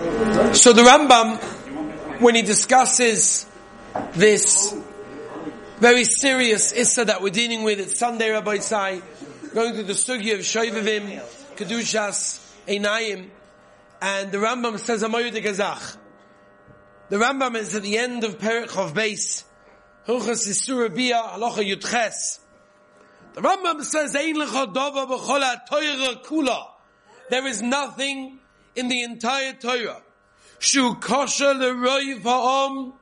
So 0.00 0.72
the 0.72 0.80
Rambam, 0.80 1.38
when 2.22 2.34
he 2.34 2.40
discusses 2.40 3.44
this 4.14 4.74
very 5.78 6.04
serious 6.04 6.72
issa 6.72 7.04
that 7.04 7.20
we're 7.20 7.28
dealing 7.28 7.64
with, 7.64 7.80
it's 7.80 7.98
Sunday, 7.98 8.30
Rabbi 8.30 8.56
Isai, 8.56 9.02
going 9.52 9.74
through 9.74 9.82
the 9.82 9.92
sugi 9.92 10.32
of 10.32 10.40
Shoivavim, 10.40 11.22
Kedushas, 11.54 12.40
Einayim, 12.66 13.28
and 14.00 14.32
the 14.32 14.38
Rambam 14.38 14.78
says, 14.78 15.02
Amoyu 15.02 15.32
de 15.32 15.42
Gazach. 15.42 15.98
The 17.10 17.16
Rambam 17.16 17.56
is 17.56 17.74
at 17.74 17.82
the 17.82 17.98
end 17.98 18.24
of 18.24 18.38
Perich 18.38 18.78
of 18.78 18.94
Beis, 18.94 19.44
Hilchas 20.08 20.48
Isura 20.48 20.94
Bia, 20.94 21.22
Halacha 21.22 21.62
Yutches. 21.62 22.38
The 23.34 23.42
Rambam 23.42 23.82
says, 23.82 24.16
Ein 24.16 24.36
lecha 24.36 24.72
dova 24.72 25.06
b'chol 25.06 26.24
kula. 26.24 26.64
There 27.28 27.46
is 27.46 27.60
nothing 27.60 28.39
in 28.76 28.88
the 28.88 29.02
entire 29.02 29.52
Torah. 29.54 30.02
Shu 30.58 30.94
kosher 30.96 31.54
l'roi 31.54 32.18
va'om, 32.18 32.92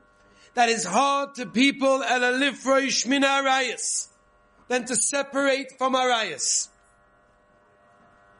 that 0.55 0.69
is 0.69 0.85
hard 0.85 1.35
to 1.37 1.47
people, 1.47 2.03
el 2.03 2.21
alifroi 2.21 2.87
shmina 2.87 3.43
arayas, 3.43 4.09
than 4.69 4.85
to 4.85 4.97
separate 4.97 5.73
from 5.79 5.95
arayas. 5.95 6.69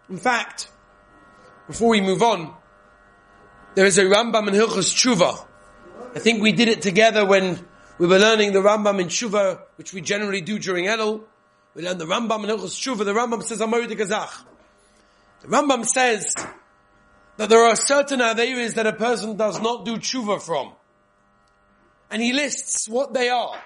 In 0.09 0.17
fact, 0.19 0.69
before 1.67 1.91
we 1.91 2.01
move 2.01 2.23
on, 2.23 2.55
there 3.75 3.87
is 3.87 3.99
a 3.99 4.05
Rambam 4.05 4.49
in 4.49 4.55
Hilchas 4.55 4.93
Tshuva. 4.95 5.47
I 6.15 6.19
think 6.19 6.43
we 6.43 6.53
did 6.53 6.69
it 6.69 6.81
together 6.81 7.27
when 7.27 7.65
we 7.99 8.07
were 8.07 8.19
learning 8.19 8.53
the 8.53 8.61
Rambam 8.61 9.01
in 9.01 9.09
Tshuva, 9.09 9.61
which 9.77 9.93
we 9.93 10.01
generally 10.01 10.41
do 10.41 10.59
during 10.59 10.87
Elul. 10.87 11.23
We 11.75 11.83
learned 11.83 12.01
the 12.01 12.07
Rambam 12.07 12.45
in 12.45 12.51
Hilchas 12.51 12.75
Tshuva. 12.75 13.05
The 13.05 13.13
Rambam 13.13 13.43
says, 13.43 13.61
Amori 13.61 13.87
de 13.87 13.97
Gazach. 13.97 14.45
The 15.43 15.49
Rambam 15.49 15.85
says 15.85 16.33
that 17.39 17.49
there 17.49 17.65
are 17.65 17.77
certain 17.77 18.21
areas 18.21 18.75
that 18.75 18.87
a 18.87 18.93
person 18.93 19.37
does 19.37 19.61
not 19.61 19.85
do 19.85 19.97
tshuva 19.97 20.43
from. 20.43 20.73
And 22.11 22.21
he 22.21 22.33
lists 22.33 22.89
what 22.89 23.15
they 23.15 23.29
are. 23.29 23.57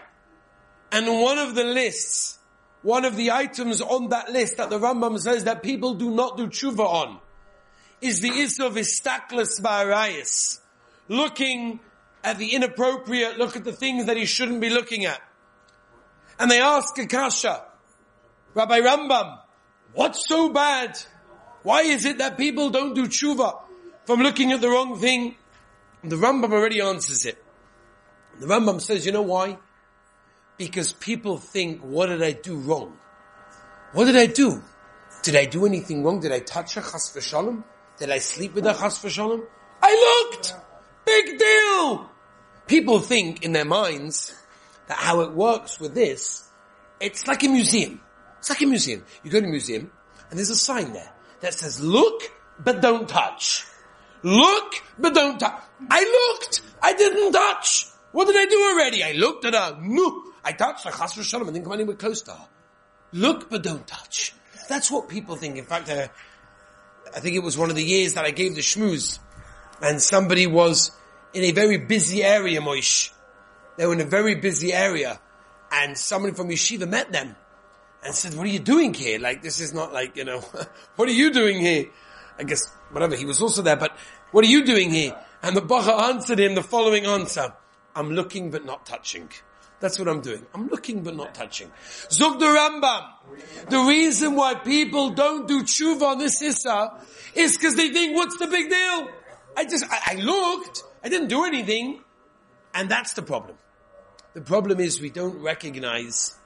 And 0.93 1.07
one 1.07 1.39
of 1.39 1.55
the 1.55 1.65
lists, 1.65 2.39
one 2.83 3.07
of 3.07 3.17
the 3.17 3.31
items 3.31 3.81
on 3.81 4.11
that 4.11 4.31
list 4.31 4.59
that 4.59 4.69
the 4.69 4.79
Rambam 4.79 5.19
says 5.19 5.45
that 5.45 5.63
people 5.63 5.95
do 5.95 6.11
not 6.11 6.37
do 6.37 6.49
tshuva 6.49 6.81
on, 6.81 7.19
is 8.03 8.21
the 8.21 8.29
issue 8.29 8.65
of 8.65 8.75
istaklis 8.75 9.63
ba'arayis. 9.63 10.61
Looking 11.09 11.81
at 12.23 12.37
the 12.37 12.55
inappropriate, 12.55 13.39
look 13.39 13.57
at 13.57 13.65
the 13.65 13.73
things 13.73 14.05
that 14.05 14.19
he 14.19 14.27
shouldn't 14.27 14.61
be 14.61 14.69
looking 14.69 15.07
at. 15.07 15.21
And 16.39 16.51
they 16.51 16.61
ask 16.61 16.99
Akasha, 16.99 17.65
Rabbi 18.53 18.81
Rambam, 18.81 19.39
what's 19.95 20.29
so 20.29 20.51
bad? 20.51 20.99
Why 21.63 21.83
is 21.83 22.05
it 22.05 22.19
that 22.19 22.37
people 22.37 22.71
don't 22.71 22.95
do 22.95 23.07
tshuva 23.07 23.61
from 24.05 24.21
looking 24.21 24.53
at 24.53 24.61
the 24.61 24.69
wrong 24.69 24.99
thing? 24.99 25.37
The 26.03 26.17
Rambam 26.17 26.53
already 26.53 26.81
answers 26.81 27.25
it. 27.25 27.43
The 28.41 28.47
Rambam 28.47 28.81
says, 28.81 29.07
you 29.07 29.13
know 29.13 29.23
why? 29.23 29.59
Because 30.57 30.93
people 30.93 31.39
think, 31.39 31.81
what 31.81 32.07
did 32.07 32.23
I 32.23 32.33
do 32.33 32.57
wrong? 32.57 32.97
What 33.93 34.07
did 34.07 34.17
I 34.17 34.27
do? 34.27 34.63
Did 35.23 35.37
I 35.37 35.45
do 35.45 35.65
anything 35.67 36.03
wrong? 36.03 36.19
Did 36.21 36.33
I 36.33 36.41
touch 36.41 36.77
a 36.77 36.81
chas 36.81 37.13
v'shalom? 37.15 37.63
Did 37.99 38.11
I 38.11 38.19
sleep 38.19 38.55
with 38.55 38.67
a 38.67 38.73
chas 38.73 38.99
v'shalom? 38.99 39.45
I 39.81 40.31
looked! 40.33 40.55
Big 41.05 41.39
deal! 41.39 42.11
People 42.67 42.99
think 42.99 43.45
in 43.45 43.53
their 43.53 43.65
minds 43.65 44.35
that 44.89 44.97
how 44.97 45.21
it 45.21 45.33
works 45.33 45.79
with 45.79 45.95
this, 45.95 46.49
it's 47.01 47.29
like 47.29 47.45
a 47.45 47.49
museum. 47.49 48.01
It's 48.39 48.51
like 48.51 48.63
a 48.63 48.67
museum. 48.67 49.05
You 49.23 49.31
go 49.31 49.41
to 49.41 49.47
a 49.47 49.51
museum 49.51 49.93
and 50.31 50.39
there's 50.39 50.51
a 50.51 50.57
sign 50.57 50.93
there 50.93 51.13
that 51.43 51.55
says, 51.55 51.81
look, 51.81 52.23
but 52.59 52.81
don't 52.81 53.09
touch. 53.09 53.67
Look, 54.23 54.75
but 54.99 55.15
don't 55.15 55.39
touch. 55.39 55.61
I 55.91 56.01
looked. 56.05 56.63
I 56.81 56.95
didn't 56.95 57.33
touch. 57.33 57.87
What 58.13 58.27
did 58.27 58.37
I 58.37 58.47
do 58.47 58.71
already? 58.73 59.03
I 59.03 59.13
looked 59.13 59.45
at 59.45 59.55
her. 59.55 59.79
No. 59.81 60.23
I 60.45 60.53
touched 60.53 60.85
her. 60.85 60.91
Chas 60.91 61.15
v'shalom. 61.15 61.49
I 61.49 61.53
didn't 61.53 61.65
come 61.65 61.73
anywhere 61.75 61.97
close 61.97 62.23
to 62.23 62.33
her. 62.33 62.49
Look, 63.13 63.51
but 63.51 63.63
don't 63.63 63.87
touch. 63.87 64.33
That's 64.69 64.91
what 64.91 65.09
people 65.09 65.37
think. 65.37 65.59
In 65.59 65.65
fact, 65.65 65.91
uh, 65.91 66.09
I 67.15 67.21
think 67.21 67.37
it 67.37 67.43
was 67.43 67.59
one 67.59 67.71
of 67.71 67.77
the 67.77 67.85
years 67.85 68.15
that 68.15 68.25
I 68.25 68.31
gave 68.31 68.55
the 68.55 68.61
shmooze 68.61 69.19
and 69.83 70.01
somebody 70.01 70.47
was 70.47 70.93
in 71.35 71.43
a 71.43 71.53
very 71.53 71.79
busy 71.79 72.23
area, 72.23 72.61
Moish. 72.61 73.11
They 73.77 73.87
were 73.87 73.95
in 73.95 74.01
a 74.01 74.07
very 74.07 74.37
busy 74.37 74.73
area 74.73 75.21
and 75.73 75.99
somebody 75.99 76.35
from 76.35 76.49
yeshiva 76.49 76.89
met 76.89 77.11
them 77.11 77.35
and 78.05 78.15
said, 78.15 78.35
what 78.35 78.47
are 78.47 78.51
you 78.51 78.59
doing 78.59 78.95
here? 78.95 79.19
Like, 79.19 79.43
this 79.43 79.61
is 79.61 79.73
not 79.73 79.93
like, 79.93 80.17
you 80.17 80.25
know, 80.25 80.41
what 80.97 81.09
are 81.09 81.13
you 81.13 81.33
doing 81.33 81.61
here? 81.61 81.87
I 82.39 82.45
guess, 82.45 82.69
whatever, 82.91 83.15
he 83.15 83.25
was 83.25 83.41
also 83.41 83.63
there, 83.63 83.77
but 83.77 83.97
what 84.33 84.45
are 84.45 84.49
you 84.49 84.65
doing 84.65 84.91
here? 84.91 85.17
And 85.43 85.57
the 85.57 85.61
Bacha 85.61 85.93
answered 85.93 86.41
him 86.41 86.55
the 86.55 86.63
following 86.63 87.07
answer. 87.07 87.53
I'm 87.95 88.11
looking 88.11 88.51
but 88.51 88.65
not 88.65 88.87
touching. 88.87 89.29
That's 89.81 89.99
what 89.99 90.09
I'm 90.09 90.21
doing. 90.21 90.47
I'm 90.55 90.69
looking 90.69 91.03
but 91.03 91.17
not 91.17 91.35
touching. 91.35 91.71
Zug 92.11 92.39
the 92.39 92.47
Rambam. 92.47 93.69
The 93.69 93.81
reason 93.81 94.37
why 94.37 94.55
people 94.55 95.11
don't 95.11 95.49
do 95.49 95.63
tshuva 95.63 96.03
on 96.03 96.19
this 96.19 96.41
issa 96.41 97.01
is 97.35 97.57
because 97.57 97.75
they 97.75 97.91
think, 97.91 98.17
what's 98.17 98.39
the 98.39 98.47
big 98.47 98.71
deal? 98.71 99.09
I 99.57 99.65
just, 99.65 99.85
I, 99.91 100.13
I 100.13 100.15
looked, 100.15 100.85
I 101.03 101.09
didn't 101.09 101.29
do 101.29 101.45
anything. 101.45 102.01
And 102.73 102.89
that's 102.89 103.15
the 103.15 103.23
problem. 103.23 103.57
The 104.35 104.41
problem 104.41 104.81
is 104.81 105.01
we 105.01 105.11
don't 105.11 105.43
recognize 105.43 106.37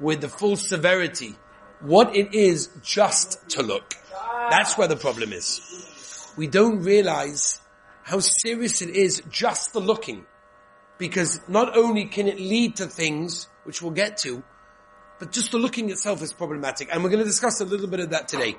with 0.00 0.20
the 0.20 0.28
full 0.28 0.56
severity 0.56 1.36
what 1.80 2.16
it 2.16 2.34
is 2.34 2.68
just 2.82 3.50
to 3.50 3.62
look. 3.62 3.94
That's 4.50 4.76
where 4.76 4.88
the 4.88 4.96
problem 4.96 5.32
is. 5.32 6.32
We 6.36 6.46
don't 6.46 6.82
realize 6.82 7.60
how 8.02 8.20
serious 8.20 8.82
it 8.82 8.90
is 8.90 9.22
just 9.30 9.72
the 9.72 9.80
looking. 9.80 10.26
Because 10.98 11.40
not 11.48 11.76
only 11.76 12.06
can 12.06 12.28
it 12.28 12.38
lead 12.38 12.76
to 12.76 12.86
things, 12.86 13.48
which 13.64 13.80
we'll 13.80 13.92
get 13.92 14.18
to, 14.18 14.42
but 15.18 15.32
just 15.32 15.52
the 15.52 15.58
looking 15.58 15.90
itself 15.90 16.22
is 16.22 16.32
problematic. 16.32 16.88
And 16.92 17.02
we're 17.02 17.10
going 17.10 17.22
to 17.22 17.28
discuss 17.28 17.60
a 17.60 17.64
little 17.64 17.86
bit 17.86 18.00
of 18.00 18.10
that 18.10 18.28
today. 18.28 18.56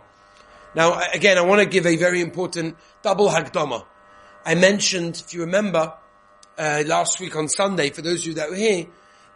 Now, 0.73 1.01
again, 1.13 1.37
I 1.37 1.41
want 1.41 1.59
to 1.59 1.67
give 1.67 1.85
a 1.85 1.97
very 1.97 2.21
important 2.21 2.77
double 3.01 3.29
hagdama. 3.29 3.85
I 4.45 4.55
mentioned, 4.55 5.21
if 5.23 5.33
you 5.33 5.41
remember, 5.41 5.93
uh, 6.57 6.83
last 6.87 7.19
week 7.19 7.35
on 7.35 7.47
Sunday, 7.47 7.89
for 7.89 8.01
those 8.01 8.21
of 8.21 8.27
you 8.27 8.33
that 8.35 8.49
were 8.49 8.55
here, 8.55 8.87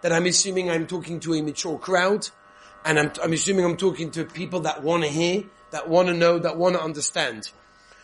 that 0.05 0.13
I'm 0.13 0.27
assuming 0.27 0.69
I'm 0.69 0.85
talking 0.85 1.19
to 1.21 1.33
a 1.33 1.41
mature 1.41 1.79
crowd, 1.79 2.29
and 2.85 2.99
I'm, 2.99 3.11
I'm 3.23 3.33
assuming 3.33 3.65
I'm 3.65 3.75
talking 3.75 4.11
to 4.11 4.23
people 4.23 4.59
that 4.59 4.83
want 4.83 5.01
to 5.01 5.09
hear, 5.09 5.45
that 5.71 5.89
want 5.89 6.09
to 6.09 6.13
know, 6.13 6.37
that 6.37 6.57
want 6.57 6.75
to 6.75 6.83
understand. 6.83 7.49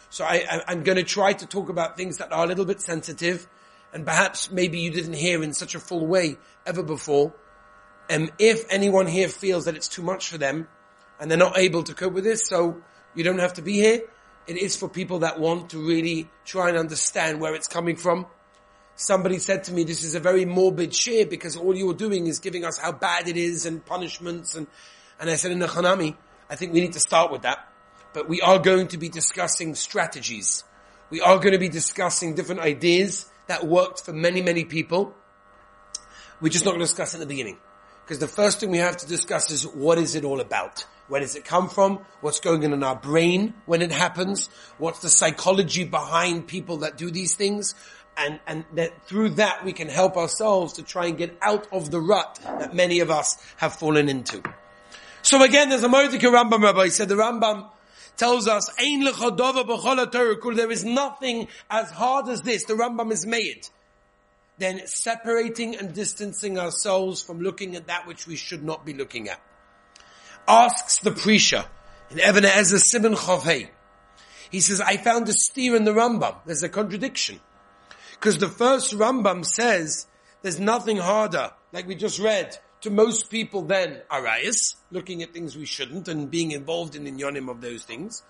So 0.10 0.26
I, 0.26 0.64
am 0.68 0.82
going 0.82 0.96
to 0.96 1.04
try 1.04 1.34
to 1.34 1.46
talk 1.46 1.70
about 1.70 1.98
things 1.98 2.18
that 2.18 2.32
are 2.32 2.44
a 2.44 2.48
little 2.48 2.66
bit 2.66 2.82
sensitive, 2.82 3.48
and 3.94 4.04
perhaps 4.04 4.50
maybe 4.50 4.80
you 4.80 4.90
didn't 4.90 5.14
hear 5.14 5.44
in 5.44 5.54
such 5.54 5.76
a 5.76 5.80
full 5.80 6.08
way 6.08 6.38
ever 6.66 6.82
before. 6.82 7.36
And 8.10 8.32
if 8.40 8.66
anyone 8.72 9.06
here 9.06 9.30
feels 9.30 9.66
that 9.66 9.76
it's 9.76 9.88
too 9.88 10.02
much 10.02 10.28
for 10.28 10.40
them, 10.40 10.70
and 11.20 11.30
they're 11.30 11.38
not 11.38 11.60
able 11.60 11.84
to 11.84 11.94
cope 11.94 12.14
with 12.14 12.24
this, 12.24 12.48
so 12.48 12.82
you 13.14 13.24
don't 13.24 13.38
have 13.38 13.54
to 13.54 13.62
be 13.62 13.74
here. 13.74 14.02
It 14.48 14.58
is 14.58 14.76
for 14.76 14.90
people 14.90 15.20
that 15.20 15.40
want 15.40 15.70
to 15.70 15.78
really 15.78 16.32
try 16.46 16.70
and 16.70 16.80
understand 16.80 17.40
where 17.40 17.54
it's 17.54 17.68
coming 17.68 17.96
from 17.96 18.26
somebody 19.02 19.40
said 19.40 19.64
to 19.66 19.74
me, 19.74 19.84
this 19.84 20.04
is 20.04 20.16
a 20.16 20.20
very 20.20 20.46
morbid 20.46 20.96
share 20.96 21.26
because 21.26 21.56
all 21.56 21.76
you're 21.76 21.94
doing 21.94 22.28
is 22.28 22.40
giving 22.40 22.66
us 22.66 22.78
how 22.78 22.92
bad 22.92 23.28
it 23.28 23.38
is 23.38 23.66
and 23.66 23.86
punishments 23.86 24.56
and, 24.56 24.68
and 25.20 25.30
I 25.30 25.36
said 25.36 25.52
in 25.52 25.60
the 25.60 25.68
Hanami, 25.68 26.16
I 26.50 26.56
think 26.56 26.74
we 26.74 26.82
need 26.82 26.94
to 26.94 27.00
start 27.00 27.32
with 27.32 27.44
that. 27.44 27.68
But 28.14 28.28
we 28.28 28.42
are 28.42 28.60
going 28.60 28.90
to 28.90 28.98
be 28.98 29.10
discussing 29.10 29.76
strategies. 29.76 30.64
We 31.10 31.22
are 31.22 31.38
going 31.38 31.54
to 31.54 31.60
be 31.60 31.70
discussing 31.70 32.36
different 32.36 32.62
ideas 32.62 33.26
that 33.48 33.66
worked 33.66 34.04
for 34.06 34.14
many, 34.14 34.42
many 34.42 34.66
people. 34.66 35.14
We're 36.42 36.50
just 36.50 36.66
not 36.66 36.72
going 36.72 36.82
to 36.82 36.86
discuss 36.86 37.14
it 37.14 37.18
in 37.18 37.22
the 37.22 37.28
beginning. 37.28 37.58
Because 38.04 38.20
the 38.20 38.28
first 38.28 38.60
thing 38.60 38.72
we 38.72 38.80
have 38.80 38.98
to 38.98 39.08
discuss 39.08 39.52
is 39.52 39.66
what 39.66 39.98
is 39.98 40.16
it 40.16 40.26
all 40.26 40.42
about? 40.42 40.86
Where 41.08 41.22
does 41.22 41.36
it 41.36 41.46
come 41.46 41.70
from? 41.70 42.00
What's 42.22 42.40
going 42.40 42.64
on 42.66 42.74
in 42.74 42.84
our 42.84 42.96
brain 42.96 43.54
when 43.66 43.82
it 43.82 43.92
happens? 43.92 44.50
What's 44.78 45.00
the 45.00 45.10
psychology 45.10 45.84
behind 45.84 46.48
people 46.48 46.78
that 46.78 46.98
do 46.98 47.12
these 47.12 47.36
things? 47.36 47.76
And, 48.22 48.40
and 48.48 48.66
that 48.74 49.08
through 49.08 49.30
that 49.32 49.64
we 49.64 49.74
can 49.74 49.88
help 49.88 50.18
ourselves 50.18 50.74
to 50.74 50.84
try 50.84 51.08
and 51.08 51.18
get 51.18 51.38
out 51.42 51.68
of 51.72 51.92
the 51.92 52.00
rut 52.00 52.40
that 52.44 52.74
many 52.74 53.00
of 53.00 53.10
us 53.12 53.38
have 53.58 53.76
fallen 53.76 54.10
into. 54.10 54.42
So 55.22 55.42
again, 55.44 55.70
there's 55.70 55.84
a 55.84 55.90
Mordecai 55.90 56.28
Rambam 56.28 56.64
Rabbi 56.64 56.86
He 56.86 56.90
said 56.90 57.10
the 57.10 57.16
Rambam 57.16 57.70
tells 58.18 58.48
us, 58.48 58.70
there 58.78 60.72
is 60.72 60.86
nothing 60.86 61.48
as 61.70 61.92
hard 61.92 62.28
as 62.30 62.42
this, 62.42 62.66
the 62.66 62.74
Rambam 62.74 63.12
is 63.12 63.26
made, 63.26 63.68
Then 64.58 64.82
separating 64.86 65.76
and 65.76 65.94
distancing 65.94 66.60
ourselves 66.60 67.22
from 67.22 67.42
looking 67.42 67.76
at 67.76 67.88
that 67.88 68.08
which 68.08 68.28
we 68.28 68.36
should 68.36 68.64
not 68.64 68.86
be 68.86 68.94
looking 68.94 69.30
at. 69.30 69.42
Asks 70.48 71.00
the 71.00 71.12
Prisha 71.12 71.66
in 72.10 72.20
Even 72.20 72.44
HaEzer 72.44 72.80
Simon 72.80 73.14
Chavei. 73.14 73.70
He 74.52 74.60
says, 74.60 74.82
I 74.82 74.98
found 74.98 75.30
a 75.30 75.34
steer 75.34 75.76
in 75.76 75.86
the 75.86 75.94
Rambam. 75.94 76.36
There's 76.46 76.64
a 76.64 76.70
contradiction. 76.70 77.40
Because 78.22 78.38
the 78.38 78.50
first 78.50 78.94
Rambam 78.94 79.44
says 79.44 80.06
there's 80.44 80.60
nothing 80.60 80.98
harder, 80.98 81.54
like 81.74 81.88
we 81.88 81.96
just 81.96 82.20
read, 82.20 82.56
to 82.82 82.92
most 82.92 83.32
people 83.32 83.64
than 83.64 84.04
arayas, 84.12 84.76
looking 84.92 85.24
at 85.24 85.34
things 85.34 85.58
we 85.58 85.66
shouldn't 85.66 86.08
and 86.08 86.30
being 86.30 86.52
involved 86.52 86.96
in 86.96 87.04
the 87.04 87.12
inyonim 87.12 87.50
of 87.50 87.62
those 87.62 87.84
things. 87.84 88.22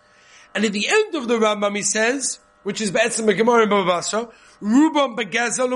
And 0.56 0.64
at 0.64 0.72
the 0.72 0.88
end 0.88 1.16
of 1.16 1.28
the 1.28 1.38
Rambam 1.38 1.76
he 1.76 1.82
says, 1.82 2.40
which 2.64 2.80
is 2.80 2.90
Be'etzim 2.90 3.36
Gemara 3.36 3.64
in 3.64 3.70
Baba 3.70 3.86
Basra, 3.86 4.30
Rubam 4.62 5.18
Begezel 5.18 5.68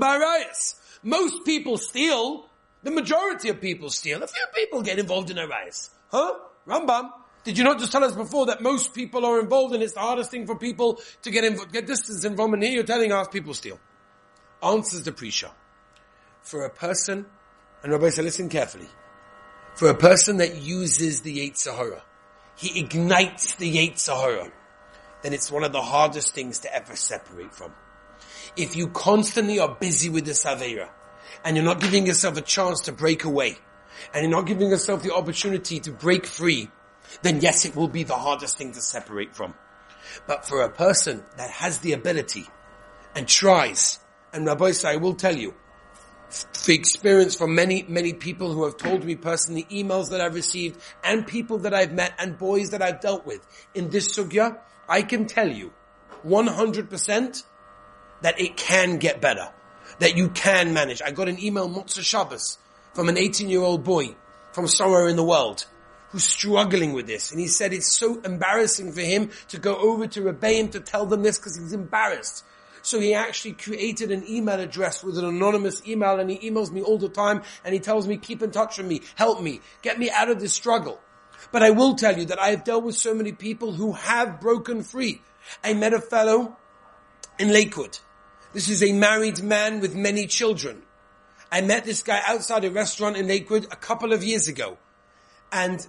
Barayas. 0.00 0.76
Most 1.02 1.44
people 1.44 1.76
steal, 1.76 2.48
the 2.82 2.90
majority 2.90 3.50
of 3.50 3.60
people 3.60 3.90
steal. 3.90 4.22
A 4.22 4.26
few 4.26 4.46
people 4.54 4.80
get 4.80 4.98
involved 4.98 5.30
in 5.30 5.36
arayas. 5.36 5.90
Huh? 6.10 6.32
Rambam, 6.66 7.10
did 7.44 7.56
you 7.56 7.64
not 7.64 7.78
just 7.78 7.92
tell 7.92 8.04
us 8.04 8.14
before 8.14 8.46
that 8.46 8.60
most 8.60 8.92
people 8.94 9.24
are 9.24 9.40
involved 9.40 9.74
and 9.74 9.82
it's 9.82 9.94
the 9.94 10.00
hardest 10.00 10.30
thing 10.30 10.46
for 10.46 10.56
people 10.56 11.00
to 11.22 11.30
get 11.30 11.72
get 11.72 11.86
distance 11.86 12.24
involved 12.24 12.54
and 12.54 12.62
here 12.62 12.72
you're 12.72 12.82
telling 12.84 13.12
us 13.12 13.28
people 13.28 13.54
steal. 13.54 13.78
Answers 14.62 15.04
the 15.04 15.12
Prisha. 15.12 15.50
For 16.42 16.64
a 16.64 16.70
person, 16.70 17.26
and 17.82 17.92
Rabbi 17.92 18.10
said 18.10 18.24
listen 18.24 18.48
carefully, 18.48 18.88
for 19.74 19.88
a 19.88 19.94
person 19.94 20.38
that 20.38 20.56
uses 20.56 21.22
the 21.22 21.38
Yetzer 21.38 21.74
Hara, 21.74 22.02
he 22.56 22.80
ignites 22.80 23.54
the 23.54 23.72
Yetzer 23.74 24.14
Hara, 24.14 24.52
then 25.22 25.32
it's 25.32 25.50
one 25.50 25.64
of 25.64 25.72
the 25.72 25.80
hardest 25.80 26.34
things 26.34 26.58
to 26.60 26.74
ever 26.74 26.96
separate 26.96 27.54
from. 27.54 27.72
If 28.56 28.76
you 28.76 28.88
constantly 28.88 29.58
are 29.58 29.74
busy 29.74 30.08
with 30.08 30.24
the 30.24 30.32
Savera, 30.32 30.88
and 31.44 31.56
you're 31.56 31.64
not 31.64 31.80
giving 31.80 32.06
yourself 32.06 32.36
a 32.36 32.42
chance 32.42 32.80
to 32.82 32.92
break 32.92 33.24
away, 33.24 33.56
and 34.12 34.22
you're 34.22 34.30
not 34.30 34.46
giving 34.46 34.70
yourself 34.70 35.02
the 35.02 35.14
opportunity 35.14 35.80
to 35.80 35.92
break 35.92 36.26
free, 36.26 36.70
then 37.22 37.40
yes, 37.40 37.64
it 37.64 37.76
will 37.76 37.88
be 37.88 38.02
the 38.02 38.16
hardest 38.16 38.56
thing 38.58 38.72
to 38.72 38.80
separate 38.80 39.34
from. 39.34 39.54
But 40.26 40.46
for 40.46 40.62
a 40.62 40.70
person 40.70 41.24
that 41.36 41.50
has 41.50 41.78
the 41.78 41.92
ability 41.92 42.46
and 43.14 43.28
tries, 43.28 43.98
and 44.32 44.46
Rabbi 44.46 44.72
I 44.84 44.96
will 44.96 45.14
tell 45.14 45.36
you, 45.36 45.54
the 46.64 46.74
experience 46.74 47.34
from 47.34 47.54
many, 47.54 47.84
many 47.88 48.12
people 48.12 48.52
who 48.52 48.64
have 48.64 48.76
told 48.76 49.04
me 49.04 49.16
personally, 49.16 49.66
emails 49.70 50.10
that 50.10 50.20
I've 50.20 50.34
received, 50.34 50.80
and 51.02 51.26
people 51.26 51.58
that 51.58 51.74
I've 51.74 51.92
met, 51.92 52.14
and 52.18 52.38
boys 52.38 52.70
that 52.70 52.82
I've 52.82 53.00
dealt 53.00 53.26
with 53.26 53.44
in 53.74 53.90
this 53.90 54.16
sugya, 54.16 54.58
I 54.88 55.02
can 55.02 55.26
tell 55.26 55.48
you, 55.48 55.72
100% 56.24 57.44
that 58.22 58.40
it 58.40 58.56
can 58.56 58.98
get 58.98 59.20
better. 59.20 59.50
That 59.98 60.16
you 60.16 60.28
can 60.28 60.72
manage. 60.72 61.02
I 61.02 61.10
got 61.10 61.28
an 61.28 61.42
email 61.42 61.68
Motzei 61.68 62.02
Shabbos 62.02 62.58
from 62.94 63.08
an 63.08 63.18
18 63.18 63.48
year 63.48 63.60
old 63.60 63.84
boy 63.84 64.14
from 64.52 64.66
somewhere 64.66 65.08
in 65.08 65.16
the 65.16 65.24
world 65.24 65.66
who's 66.10 66.24
struggling 66.24 66.92
with 66.92 67.06
this. 67.06 67.30
And 67.30 67.40
he 67.40 67.48
said 67.48 67.72
it's 67.72 67.96
so 67.96 68.20
embarrassing 68.22 68.92
for 68.92 69.00
him 69.00 69.30
to 69.48 69.58
go 69.58 69.76
over 69.76 70.06
to 70.08 70.22
Rebbeim 70.22 70.70
to 70.72 70.80
tell 70.80 71.06
them 71.06 71.22
this 71.22 71.38
because 71.38 71.56
he's 71.56 71.72
embarrassed. 71.72 72.44
So 72.82 72.98
he 72.98 73.14
actually 73.14 73.52
created 73.52 74.10
an 74.10 74.26
email 74.28 74.58
address 74.58 75.04
with 75.04 75.18
an 75.18 75.24
anonymous 75.24 75.86
email 75.86 76.18
and 76.18 76.30
he 76.30 76.50
emails 76.50 76.70
me 76.70 76.82
all 76.82 76.98
the 76.98 77.08
time 77.08 77.42
and 77.64 77.74
he 77.74 77.80
tells 77.80 78.06
me, 78.06 78.16
keep 78.16 78.42
in 78.42 78.50
touch 78.50 78.78
with 78.78 78.86
me, 78.86 79.02
help 79.16 79.42
me, 79.42 79.60
get 79.82 79.98
me 79.98 80.10
out 80.10 80.30
of 80.30 80.40
this 80.40 80.54
struggle. 80.54 81.00
But 81.52 81.62
I 81.62 81.70
will 81.70 81.94
tell 81.94 82.18
you 82.18 82.24
that 82.26 82.38
I 82.38 82.48
have 82.48 82.64
dealt 82.64 82.84
with 82.84 82.96
so 82.96 83.14
many 83.14 83.32
people 83.32 83.72
who 83.72 83.92
have 83.92 84.40
broken 84.40 84.82
free. 84.82 85.20
I 85.62 85.74
met 85.74 85.92
a 85.92 86.00
fellow 86.00 86.56
in 87.38 87.52
Lakewood. 87.52 87.98
This 88.52 88.68
is 88.68 88.82
a 88.82 88.92
married 88.92 89.42
man 89.42 89.80
with 89.80 89.94
many 89.94 90.26
children. 90.26 90.82
I 91.52 91.60
met 91.60 91.84
this 91.84 92.02
guy 92.02 92.20
outside 92.26 92.64
a 92.64 92.70
restaurant 92.70 93.16
in 93.16 93.26
Lakewood 93.26 93.66
a 93.70 93.76
couple 93.76 94.12
of 94.12 94.22
years 94.22 94.48
ago. 94.48 94.78
And 95.52 95.86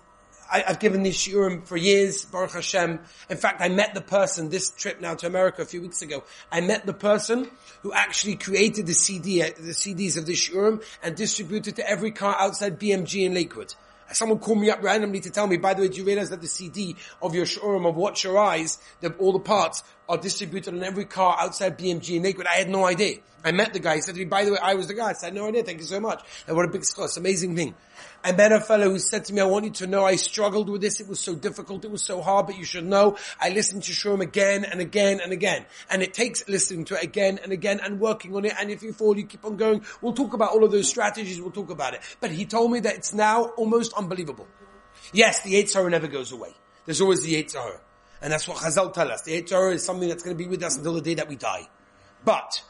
I, 0.52 0.64
have 0.68 0.80
given 0.80 1.04
this 1.04 1.16
shiurim 1.18 1.66
for 1.66 1.78
years, 1.78 2.26
Baruch 2.26 2.52
Hashem. 2.52 3.00
In 3.30 3.38
fact, 3.38 3.62
I 3.62 3.70
met 3.70 3.94
the 3.94 4.02
person, 4.02 4.50
this 4.50 4.70
trip 4.70 5.00
now 5.00 5.16
to 5.16 5.28
America 5.28 5.62
a 5.62 5.66
few 5.66 5.82
weeks 5.82 6.02
ago, 6.02 6.24
I 6.52 6.62
met 6.62 6.86
the 6.86 6.94
person 6.94 7.50
who 7.84 7.94
actually 7.94 8.36
created 8.36 8.86
the 8.86 8.94
CD, 8.94 9.42
the 9.42 9.72
CDs 9.72 10.18
of 10.18 10.26
this 10.26 10.50
shiurim 10.50 10.84
and 11.02 11.16
distributed 11.16 11.78
to 11.78 11.90
every 11.90 12.12
car 12.12 12.36
outside 12.38 12.80
BMG 12.80 13.26
in 13.26 13.34
Lakewood. 13.34 13.74
Someone 14.14 14.40
called 14.40 14.60
me 14.60 14.70
up 14.70 14.84
randomly 14.84 15.22
to 15.22 15.30
tell 15.30 15.48
me, 15.48 15.56
by 15.56 15.74
the 15.74 15.84
way, 15.84 15.88
do 15.88 15.98
you 15.98 16.04
realize 16.04 16.32
that 16.32 16.42
the 16.42 16.48
CD 16.48 16.98
of 17.22 17.34
your 17.34 17.46
shiurim 17.46 17.88
of 17.88 17.96
Watch 17.96 18.26
Your 18.26 18.38
Eyes, 18.38 18.78
the, 19.00 19.14
all 19.14 19.32
the 19.32 19.40
parts 19.40 19.84
are 20.12 20.18
distributed 20.18 20.74
on 20.74 20.84
every 20.84 21.06
car 21.06 21.38
outside 21.40 21.78
BMG 21.78 22.18
in 22.18 22.24
Lakewood? 22.24 22.46
I 22.46 22.56
had 22.56 22.70
no 22.70 22.86
idea. 22.86 23.20
I 23.44 23.52
met 23.52 23.74
the 23.74 23.80
guy. 23.80 23.96
He 23.96 24.02
said 24.02 24.16
to 24.16 24.20
me, 24.20 24.26
by 24.26 24.46
the 24.46 24.52
way, 24.52 24.58
I 24.62 24.76
was 24.76 24.88
the 24.88 24.94
guy. 24.94 25.10
I 25.10 25.14
said, 25.14 25.34
no 25.34 25.48
idea. 25.48 25.64
Thank 25.64 25.80
you 25.80 25.86
so 25.86 26.00
much. 26.00 26.22
And 26.48 26.56
what 26.56 26.66
a 26.66 26.68
big 26.68 26.84
score. 26.84 27.08
amazing 27.18 27.56
thing. 27.56 27.74
I 28.24 28.34
met 28.34 28.52
a 28.52 28.60
fellow 28.60 28.90
who 28.90 29.00
said 29.00 29.26
to 29.26 29.34
me, 29.34 29.42
I 29.42 29.46
want 29.46 29.66
you 29.66 29.72
to 29.72 29.88
know 29.88 30.06
I 30.06 30.16
struggled 30.16 30.70
with 30.70 30.82
this. 30.82 31.00
It 31.00 31.08
was 31.08 31.20
so 31.20 31.34
difficult. 31.34 31.86
It 31.86 31.92
was 31.92 32.04
so 32.04 32.22
hard, 32.22 32.46
but 32.46 32.58
you 32.58 32.66
should 32.66 32.86
know 32.86 33.18
I 33.40 33.50
listened 33.50 33.84
to 33.84 33.94
shiurim 33.94 34.22
again 34.22 34.66
and 34.66 34.80
again 34.80 35.22
and 35.22 35.32
again. 35.32 35.66
And 35.90 36.04
it 36.04 36.14
takes 36.14 36.48
listening 36.48 36.86
to 36.86 36.96
it 36.96 37.04
again 37.04 37.40
and 37.42 37.52
again 37.52 37.80
and 37.80 38.00
working 38.00 38.36
on 38.36 38.46
it. 38.46 38.54
And 38.60 38.70
if 38.70 38.84
you 38.84 38.94
fall, 38.94 39.18
you 39.18 39.26
keep 39.26 39.46
on 39.46 39.58
going. 39.58 39.84
We'll 40.02 40.14
talk 40.14 40.34
about 40.34 40.52
all 40.52 40.64
of 40.64 40.72
those 40.72 40.90
strategies. 40.90 41.42
We'll 41.42 41.52
talk 41.52 41.72
about 41.72 41.94
it. 41.94 42.02
But 42.20 42.32
he 42.32 42.46
told 42.46 42.72
me 42.72 42.82
that 42.82 42.96
it's 42.96 43.14
now 43.14 43.46
almost 43.58 43.94
unbelievable. 43.94 44.48
Yes, 45.14 45.42
the 45.42 45.56
Eight 45.56 45.72
never 45.76 46.08
goes 46.08 46.32
away. 46.32 46.54
There's 46.86 47.02
always 47.02 47.24
the 47.24 47.36
Eight 47.36 47.56
And 48.22 48.32
that's 48.32 48.48
what 48.48 48.58
Chazal 48.58 48.94
tell 48.94 49.12
us. 49.12 49.24
The 49.24 49.34
Eight 49.34 49.52
is 49.52 49.84
something 49.84 50.08
that's 50.08 50.24
going 50.24 50.38
to 50.38 50.44
be 50.44 50.50
with 50.50 50.64
us 50.64 50.78
until 50.78 50.94
the 50.94 51.02
day 51.02 51.16
that 51.16 51.28
we 51.28 51.36
die. 51.36 51.68
But, 52.24 52.62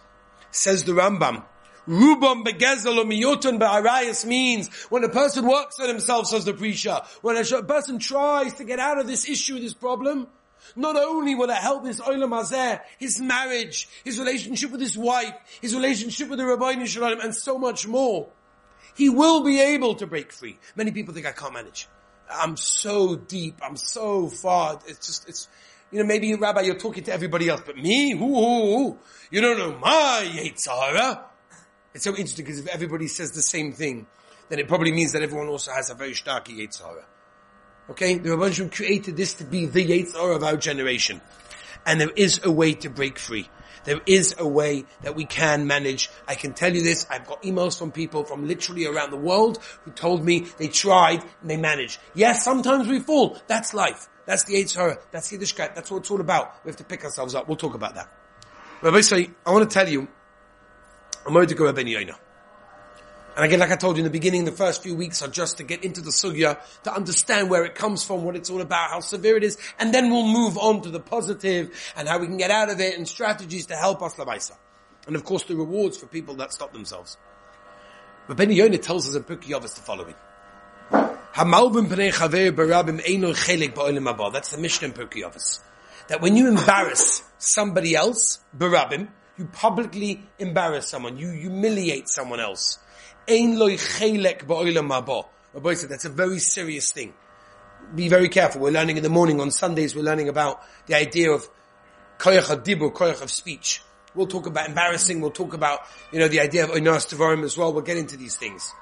says 0.52 0.84
the 0.86 0.94
Rambam, 0.94 1.44
Rubam 1.88 2.46
begezel 2.46 2.98
or 2.98 3.06
miyotun 3.06 3.60
be'arayas 3.60 4.26
means 4.26 4.70
when 4.90 5.04
a 5.04 5.10
person 5.10 5.48
works 5.48 5.80
on 5.80 5.90
himself, 5.90 6.28
says 6.28 6.46
the 6.46 6.54
Prisha, 6.54 7.06
when 7.22 7.38
a 7.38 7.64
person 7.64 8.00
tries 8.00 8.54
to 8.56 8.64
get 8.64 8.80
out 8.80 9.00
of 9.00 9.08
this 9.08 9.28
issue, 9.28 9.60
this 9.60 9.74
problem, 9.74 10.28
not 10.76 10.96
only 10.96 11.36
will 11.36 11.50
it 11.50 11.58
help 11.58 11.86
his 11.86 12.00
olam 12.00 12.30
hazeh, 12.30 12.80
his 13.00 13.20
marriage, 13.20 13.90
his 14.04 14.20
relationship 14.20 14.72
with 14.72 14.80
his 14.80 14.98
wife, 14.98 15.34
his 15.60 15.76
relationship 15.76 16.30
with 16.30 16.40
the 16.40 16.46
Rabbi 16.46 16.84
Shalom, 16.86 17.20
and 17.20 17.36
so 17.36 17.58
much 17.58 17.88
more, 17.88 18.30
he 18.96 19.10
will 19.10 19.44
be 19.44 19.60
able 19.60 19.96
to 19.96 20.06
break 20.06 20.32
free. 20.32 20.60
Many 20.76 20.92
people 20.92 21.14
think 21.14 21.26
I 21.26 21.32
can't 21.32 21.54
manage. 21.54 21.88
I'm 22.32 22.58
so 22.58 23.16
deep. 23.16 23.60
I'm 23.62 23.76
so 23.76 24.28
far. 24.28 24.80
It's 24.88 25.08
just, 25.08 25.30
it's, 25.30 25.48
you 25.92 26.00
know, 26.00 26.06
maybe 26.06 26.34
Rabbi, 26.36 26.62
you're 26.62 26.78
talking 26.78 27.04
to 27.06 27.14
everybody 27.14 27.50
else, 27.50 27.62
but 27.66 27.78
me, 27.78 28.12
who, 28.12 28.36
who, 28.36 28.78
who? 28.78 28.98
You 29.30 29.42
don't 29.42 29.58
know 29.58 29.78
my 29.78 30.28
Yetzer 30.32 30.70
Hara. 30.70 31.26
It's 31.94 32.04
so 32.04 32.12
interesting 32.12 32.46
because 32.46 32.60
if 32.60 32.68
everybody 32.68 33.08
says 33.08 33.32
the 33.32 33.42
same 33.42 33.74
thing, 33.74 34.08
then 34.50 34.60
it 34.60 34.68
probably 34.68 34.92
means 34.92 35.12
that 35.12 35.22
everyone 35.22 35.48
also 35.48 35.72
has 35.72 35.90
a 35.90 35.96
very 35.96 36.14
stark 36.14 36.46
Yetzer 36.46 36.84
Hara. 36.84 37.06
Okay? 37.90 38.18
there 38.18 38.34
are 38.34 38.38
The 38.38 38.46
Rabban 38.46 38.72
created 38.72 39.18
this 39.18 39.34
to 39.36 39.44
be 39.44 39.66
the 39.66 39.86
Yetzer 39.86 40.14
Hara 40.14 40.36
of 40.36 40.44
our 40.44 40.58
generation. 40.58 41.22
And 41.86 42.00
there 42.00 42.12
is 42.16 42.42
a 42.44 42.52
way 42.52 42.74
to 42.76 42.90
break 42.90 43.18
free. 43.18 43.50
There 43.84 44.00
is 44.06 44.36
a 44.38 44.48
way 44.48 44.86
that 45.02 45.16
we 45.16 45.26
can 45.26 45.68
manage. 45.68 46.10
I 46.28 46.36
can 46.36 46.54
tell 46.54 46.74
you 46.74 46.84
this. 46.84 47.08
I've 47.10 47.26
got 47.28 47.44
emails 47.44 47.78
from 47.78 47.92
people 47.92 48.24
from 48.24 48.48
literally 48.48 48.86
around 48.86 49.12
the 49.12 49.18
world 49.18 49.60
who 49.84 49.92
told 49.92 50.24
me 50.24 50.48
they 50.58 50.68
tried 50.68 51.24
and 51.42 51.50
they 51.50 51.58
managed. 51.58 52.00
Yes, 52.14 52.44
sometimes 52.44 52.88
we 52.88 53.00
fall. 53.00 53.38
That's 53.48 53.74
life. 53.74 54.08
That's 54.26 54.44
the 54.44 54.54
Yetzer 54.54 54.76
Hara. 54.76 54.98
That's 55.12 55.30
the 55.30 55.38
Yiddishkeit. 55.38 55.76
That's 55.76 55.90
what 55.90 56.00
it's 56.00 56.12
all 56.12 56.22
about. 56.22 56.64
We 56.64 56.70
have 56.70 56.78
to 56.78 56.84
pick 56.84 57.04
ourselves 57.04 57.36
up. 57.36 57.48
We'll 57.48 57.58
talk 57.58 57.74
about 57.74 57.96
that. 57.96 58.10
Rabbi 58.82 59.02
say, 59.02 59.30
I 59.46 59.52
want 59.52 59.70
to 59.70 59.74
tell 59.74 59.90
you, 59.90 60.08
I'm 61.26 61.34
going 61.34 61.48
to 61.48 61.56
go 61.56 61.66
Rabbi 61.66 61.84
Yoina. 61.84 62.16
And 63.36 63.46
again, 63.46 63.60
like 63.60 63.72
I 63.72 63.78
told 63.78 63.96
you 63.96 64.02
in 64.02 64.04
the 64.04 64.10
beginning, 64.10 64.44
the 64.44 64.52
first 64.52 64.84
few 64.84 64.94
weeks 64.94 65.22
are 65.22 65.30
just 65.30 65.58
to 65.58 65.64
get 65.64 65.86
into 65.86 66.02
the 66.02 66.12
sugya, 66.12 66.60
to 66.84 66.94
understand 66.94 67.50
where 67.50 67.64
it 67.64 67.76
comes 67.76 68.04
from, 68.04 68.26
what 68.26 68.36
it's 68.36 68.50
all 68.50 68.60
about, 68.60 68.90
how 68.90 69.00
severe 69.00 69.38
it 69.38 69.44
is, 69.44 69.58
and 69.80 69.94
then 69.94 70.10
we'll 70.10 70.28
move 70.28 70.58
on 70.58 70.82
to 70.82 70.90
the 70.90 71.00
positive 71.00 71.72
and 71.96 72.10
how 72.10 72.20
we 72.20 72.28
can 72.28 72.36
get 72.36 72.52
out 72.52 72.70
of 72.70 72.82
it 72.82 72.98
and 72.98 73.08
strategies 73.08 73.68
to 73.68 73.76
help 73.76 74.02
us 74.02 74.16
labaisa. 74.16 74.58
And 75.08 75.16
of 75.16 75.24
course 75.24 75.44
the 75.44 75.56
rewards 75.56 75.98
for 75.98 76.08
people 76.08 76.36
that 76.36 76.52
stop 76.52 76.74
themselves. 76.74 77.18
But 78.28 78.36
Ben 78.38 78.52
Yonah 78.52 78.78
tells 78.80 79.08
us 79.08 79.16
in 79.16 79.24
Pirkei 79.24 79.60
the 79.62 79.82
following. 79.82 80.16
That's 84.34 84.52
the 84.52 84.58
Mishnah 84.60 84.88
in 84.90 84.94
Pirkei. 84.94 85.60
That 86.08 86.22
when 86.22 86.36
you 86.36 86.48
embarrass 86.50 87.24
somebody 87.38 87.96
else, 87.96 88.40
barabim, 88.58 89.08
you 89.38 89.46
publicly 89.46 90.22
embarrass 90.38 90.90
someone, 90.90 91.18
you 91.18 91.32
humiliate 91.32 92.10
someone 92.10 92.42
else. 92.42 92.78
Ein 93.28 93.58
loy 93.58 93.78
chelek 93.78 94.46
ba'olam 94.46 94.90
haba. 94.90 95.26
Rabbi 95.54 95.74
said 95.74 95.90
that's 95.90 96.06
a 96.06 96.10
very 96.10 96.40
serious 96.40 96.92
thing. 96.92 97.14
Be 97.94 98.08
very 98.08 98.30
careful. 98.30 98.62
We're 98.62 98.72
learning 98.72 98.98
in 98.98 99.04
the 99.04 99.10
morning 99.10 99.42
on 99.42 99.52
Sundays. 99.52 99.96
We're 99.96 100.04
learning 100.04 100.30
about 100.30 100.62
the 100.88 100.96
idea 100.96 101.32
of 101.32 101.48
koyach 102.18 102.64
dibur, 102.64 102.92
koyach 102.94 103.22
of 103.22 103.30
speech. 103.30 103.82
We'll 104.16 104.28
talk 104.28 104.46
about 104.46 104.68
embarrassing. 104.68 105.22
We'll 105.22 105.32
talk 105.32 105.54
about 105.54 105.82
you 106.12 106.20
know 106.20 106.28
the 106.28 106.40
idea 106.40 106.64
of 106.64 106.72
oinas 106.72 107.14
tavarim 107.14 107.44
as 107.44 107.58
well. 107.58 107.74
We'll 107.74 107.84
get 107.84 107.98
into 107.98 108.18
these 108.18 108.38
things. 108.38 108.74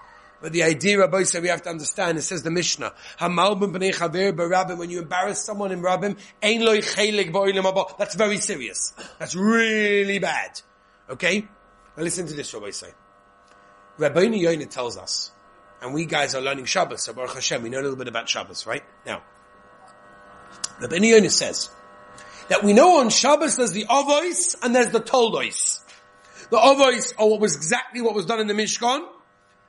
But 0.42 0.54
the 0.54 0.64
idea, 0.64 1.00
Rabbi 1.00 1.24
said, 1.24 1.42
we 1.42 1.50
have 1.50 1.64
to 1.64 1.70
understand, 1.70 2.18
it 2.18 2.22
says 2.22 2.44
the 2.44 2.52
Mishnah, 2.52 2.94
Hamalbim 3.20 3.74
b'nei 3.74 3.94
chaver 3.94 4.32
b'rabim, 4.34 4.78
when 4.78 4.90
you 4.90 5.00
embarrass 5.00 5.44
someone 5.44 5.72
in 5.72 5.82
Rabbim, 5.82 6.18
ein 6.42 6.62
loy 6.64 6.80
chelik 6.80 7.34
ba'olim 7.34 7.98
That's 7.98 8.16
very 8.16 8.38
serious. 8.38 8.94
That's 9.18 9.36
really 9.36 10.20
bad. 10.20 10.62
Okay? 11.10 11.42
Now 11.98 12.04
listen 12.04 12.26
to 12.28 12.34
this, 12.34 12.54
Rabbi 12.54 12.70
say. 12.70 12.88
Rabbeinu 14.00 14.40
Yoina 14.42 14.70
tells 14.70 14.98
us, 14.98 15.32
and 15.82 15.94
we 15.94 16.06
guys 16.06 16.34
are 16.34 16.42
learning 16.42 16.66
Shabbos, 16.66 17.04
so 17.04 17.14
Baruch 17.14 17.34
Hashem, 17.34 17.62
we 17.62 17.70
know 17.70 17.82
a 17.82 17.84
little 17.84 17.98
bit 17.98 18.08
about 18.08 18.30
Shabbos, 18.30 18.66
right? 18.66 18.84
Now, 19.06 19.22
Rabbeinu 20.80 21.14
Yoina 21.14 21.30
says 21.30 21.70
that 22.48 22.64
we 22.64 22.72
know 22.72 23.02
on 23.02 23.10
Shabbos 23.10 23.58
there's 23.58 23.74
the 23.74 23.86
Avois 23.86 24.56
and 24.64 24.74
there's 24.74 24.92
the 24.92 25.02
Toldois. 25.02 25.82
The 26.50 26.58
Avois 26.58 27.14
are 27.20 27.28
what 27.28 27.42
was 27.42 27.58
exactly 27.58 28.02
what 28.02 28.16
was 28.16 28.26
done 28.26 28.40
in 28.40 28.48
the 28.48 28.54
Mishkan, 28.54 29.06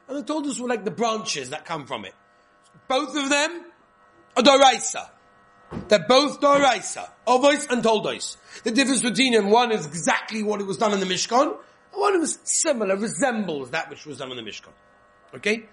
and 0.08 0.18
the 0.18 0.22
Toldos 0.22 0.60
were 0.60 0.68
like 0.68 0.84
the 0.84 0.90
branches 0.92 1.50
that 1.50 1.64
come 1.64 1.86
from 1.86 2.04
it. 2.04 2.14
Both 2.86 3.16
of 3.16 3.30
them 3.30 3.64
are 4.36 4.42
Doraisa. 4.42 5.10
They're 5.88 6.06
both 6.08 6.40
Doraisa, 6.40 7.08
Ovois 7.26 7.68
and 7.68 7.82
Toldois. 7.82 8.36
The 8.62 8.70
difference 8.70 9.02
between 9.02 9.32
them, 9.32 9.50
one 9.50 9.72
is 9.72 9.86
exactly 9.86 10.42
what 10.44 10.60
it 10.60 10.66
was 10.66 10.76
done 10.76 10.92
in 10.92 11.00
the 11.00 11.06
Mishkan, 11.06 11.56
one 11.92 12.20
is 12.20 12.38
similar, 12.44 12.96
resembles 12.96 13.70
that 13.70 13.90
which 13.90 14.06
was 14.06 14.18
done 14.18 14.30
on 14.30 14.36
the 14.36 14.42
Mishkan. 14.42 14.72
Okay? 15.34 15.68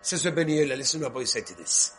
Says 0.00 0.24
Rabbi 0.24 0.44
Yoina, 0.44 0.76
listen 0.76 1.00
to 1.00 1.06
what 1.06 1.14
Rabbi 1.14 1.24
said 1.24 1.46
to 1.46 1.56
this. 1.56 1.92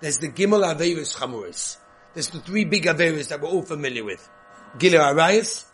There's 0.00 0.18
the 0.18 0.28
Gimel 0.28 0.64
Averis 0.64 1.16
Chamuris. 1.16 1.76
There's 2.14 2.30
the 2.30 2.40
three 2.40 2.64
big 2.64 2.84
Averis 2.84 3.28
that 3.28 3.40
we're 3.40 3.48
all 3.48 3.62
familiar 3.62 4.04
with. 4.04 4.28
Gilur 4.78 5.00
Arayas, 5.00 5.64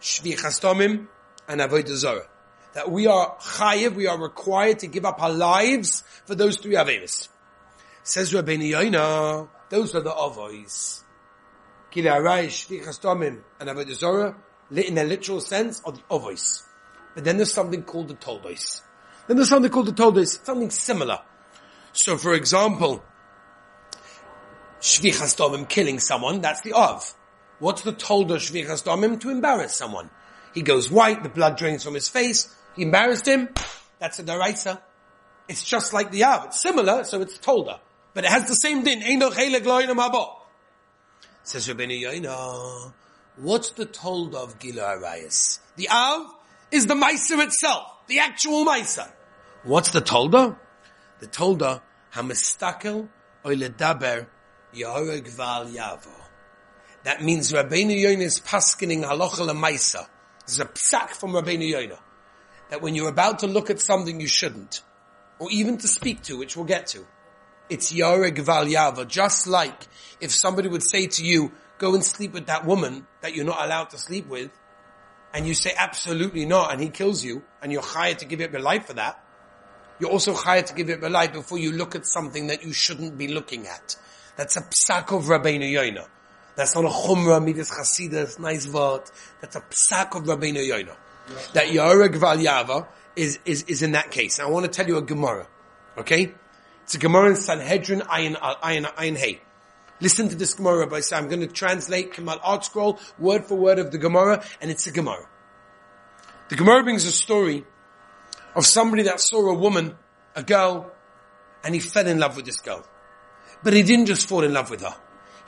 Shvi 0.00 0.34
Tomim, 0.34 1.06
and 1.48 1.60
Avodah 1.60 1.94
Zorah. 1.94 2.28
That 2.74 2.90
we 2.90 3.06
are 3.06 3.36
chayiv, 3.38 3.94
we 3.94 4.06
are 4.06 4.20
required 4.20 4.80
to 4.80 4.86
give 4.86 5.04
up 5.04 5.22
our 5.22 5.30
lives 5.30 6.02
for 6.24 6.34
those 6.34 6.56
three 6.58 6.74
Averis. 6.74 7.28
Says 8.02 8.34
Rabbi 8.34 8.56
Yoina, 8.56 9.48
those 9.70 9.94
are 9.94 10.00
the 10.00 10.10
Avois. 10.10 11.02
Gilur 11.92 12.20
Arayas, 12.20 12.66
Shvi 12.66 13.00
Tomim, 13.00 13.42
and 13.60 13.68
Avodah 13.68 13.94
Zorah, 13.94 14.36
in 14.70 14.98
a 14.98 15.04
literal 15.04 15.40
sense, 15.40 15.80
are 15.84 15.92
the 15.92 16.02
Avois. 16.10 16.62
But 17.14 17.24
then 17.24 17.36
there's 17.36 17.52
something 17.52 17.82
called 17.82 18.08
the 18.08 18.14
Toldos. 18.14 18.82
Then 19.26 19.36
there's 19.36 19.48
something 19.48 19.70
called 19.70 19.86
the 19.86 19.92
Toldos, 19.92 20.40
something 20.44 20.70
similar. 20.70 21.20
So 21.92 22.16
for 22.18 22.34
example, 22.34 23.04
Shvichas 24.80 25.36
Domim 25.36 25.68
killing 25.68 25.98
someone, 25.98 26.40
that's 26.40 26.60
the 26.62 26.72
Av. 26.74 27.14
What's 27.58 27.82
the 27.82 27.92
Toldo 27.92 28.36
Shvichas 28.36 28.84
Domim? 28.84 29.20
To 29.20 29.30
embarrass 29.30 29.76
someone. 29.76 30.10
He 30.52 30.62
goes 30.62 30.90
white, 30.90 31.22
the 31.22 31.28
blood 31.28 31.56
drains 31.56 31.84
from 31.84 31.94
his 31.94 32.08
face, 32.08 32.54
he 32.76 32.82
embarrassed 32.82 33.26
him, 33.26 33.48
that's 33.98 34.18
a 34.18 34.24
Doraisa. 34.24 34.80
It's 35.48 35.64
just 35.64 35.92
like 35.92 36.10
the 36.10 36.24
Av. 36.24 36.46
It's 36.46 36.60
similar, 36.60 37.04
so 37.04 37.20
it's 37.20 37.38
Tolda. 37.38 37.78
But 38.12 38.24
it 38.24 38.30
has 38.30 38.48
the 38.48 38.54
same 38.54 38.82
din. 38.82 39.00
Says 41.42 41.68
Rabbeinu 41.68 42.00
Yoina, 42.00 42.92
what's 43.36 43.70
the 43.70 43.86
Tolda 43.86 44.36
of 44.36 44.58
Gilur 44.58 44.98
Arayas? 45.00 45.58
The 45.76 45.88
Av 45.90 46.33
is 46.74 46.86
the 46.86 46.94
Meiser 46.94 47.40
itself, 47.40 47.86
the 48.08 48.18
actual 48.18 48.64
Meiser. 48.64 49.08
What's 49.62 49.90
the 49.90 50.00
Tolda? 50.00 50.58
The 51.20 51.28
Tolda, 51.28 51.80
Hamistakel 52.12 53.08
Oiledaber 53.44 54.26
Yahoreg 54.74 55.28
Val 55.28 55.66
Yavo. 55.66 56.10
That 57.04 57.22
means 57.22 57.52
Rabbeinu 57.52 57.96
Yonah 57.96 58.24
is 58.24 58.40
paskening 58.40 59.04
halacha 59.04 59.48
lemaisa. 59.48 60.08
There's 60.46 60.58
a 60.58 60.64
psak 60.64 61.10
from 61.10 61.30
Rabbeinu 61.30 61.68
Yonah. 61.68 62.00
That 62.70 62.82
when 62.82 62.96
you're 62.96 63.08
about 63.08 63.40
to 63.40 63.46
look 63.46 63.70
at 63.70 63.80
something 63.80 64.20
you 64.20 64.26
shouldn't, 64.26 64.82
or 65.38 65.52
even 65.52 65.78
to 65.78 65.86
speak 65.86 66.22
to, 66.22 66.36
which 66.36 66.56
we'll 66.56 66.64
get 66.64 66.88
to, 66.88 67.06
it's 67.68 67.92
Yareg 67.92 68.38
Val 68.40 68.66
Yava. 68.66 69.06
Just 69.06 69.46
like 69.46 69.86
if 70.20 70.32
somebody 70.32 70.68
would 70.68 70.82
say 70.82 71.06
to 71.06 71.24
you, 71.24 71.52
go 71.78 71.94
and 71.94 72.04
sleep 72.04 72.32
with 72.32 72.46
that 72.46 72.64
woman 72.64 73.06
that 73.20 73.36
you're 73.36 73.44
not 73.44 73.64
allowed 73.64 73.90
to 73.90 73.98
sleep 73.98 74.26
with, 74.26 74.50
and 75.34 75.46
you 75.46 75.52
say 75.52 75.72
absolutely 75.76 76.46
not, 76.46 76.72
and 76.72 76.80
he 76.80 76.88
kills 76.88 77.24
you, 77.24 77.42
and 77.60 77.72
you're 77.72 77.82
hired 77.82 78.20
to 78.20 78.24
give 78.24 78.40
up 78.40 78.52
your 78.52 78.62
life 78.62 78.86
for 78.86 78.94
that, 78.94 79.22
you're 79.98 80.10
also 80.10 80.32
hired 80.32 80.66
to 80.68 80.74
give 80.74 80.88
up 80.88 81.00
your 81.00 81.10
life 81.10 81.32
before 81.32 81.58
you 81.58 81.72
look 81.72 81.96
at 81.96 82.06
something 82.06 82.46
that 82.46 82.64
you 82.64 82.72
shouldn't 82.72 83.18
be 83.18 83.28
looking 83.28 83.66
at. 83.66 83.96
That's 84.36 84.56
a 84.56 84.62
psak 84.62 85.16
of 85.16 85.24
Rabbeinu 85.24 85.70
Yoina. 85.70 86.06
That's 86.56 86.76
not 86.76 86.84
a 86.84 86.88
chumrah, 86.88 87.44
midas 87.44 87.70
chasidus, 87.70 88.38
nice 88.38 88.68
word. 88.68 89.02
That's 89.40 89.56
a 89.56 89.60
psak 89.60 90.16
of 90.16 90.24
Rabbeinu 90.24 90.58
Yoina. 90.68 90.96
That 91.52 91.66
Yoreg 91.66 92.14
Valyava 92.14 92.86
is, 93.16 93.40
is, 93.44 93.64
is 93.64 93.82
in 93.82 93.92
that 93.92 94.10
case. 94.12 94.38
I 94.38 94.46
want 94.46 94.66
to 94.66 94.70
tell 94.70 94.86
you 94.86 94.98
a 94.98 95.02
Gemara. 95.02 95.48
Okay? 95.98 96.32
It's 96.84 96.94
a 96.94 96.98
Gemara 96.98 97.30
in 97.30 97.36
Sanhedrin 97.36 98.00
Ayin, 98.02 98.36
Ayin, 98.36 98.84
Ayin 98.94 99.16
Hey. 99.16 99.40
Listen 100.04 100.28
to 100.28 100.34
this 100.34 100.52
Gemara 100.52 100.86
by 100.86 101.00
I'm 101.12 101.28
going 101.28 101.40
to 101.40 101.46
translate 101.46 102.12
Kamal 102.12 102.38
ArtScroll 102.40 103.00
word 103.18 103.46
for 103.46 103.54
word 103.54 103.78
of 103.78 103.90
the 103.90 103.96
Gemara, 103.96 104.44
and 104.60 104.70
it's 104.70 104.86
a 104.86 104.90
Gemara. 104.90 105.26
The 106.50 106.56
Gemara 106.56 106.82
brings 106.82 107.06
a 107.06 107.10
story 107.10 107.64
of 108.54 108.66
somebody 108.66 109.04
that 109.04 109.18
saw 109.18 109.48
a 109.48 109.54
woman, 109.54 109.96
a 110.36 110.42
girl, 110.42 110.92
and 111.64 111.74
he 111.74 111.80
fell 111.80 112.06
in 112.06 112.18
love 112.18 112.36
with 112.36 112.44
this 112.44 112.60
girl. 112.60 112.86
But 113.62 113.72
he 113.72 113.82
didn't 113.82 114.04
just 114.04 114.28
fall 114.28 114.44
in 114.44 114.52
love 114.52 114.68
with 114.68 114.82
her. 114.82 114.94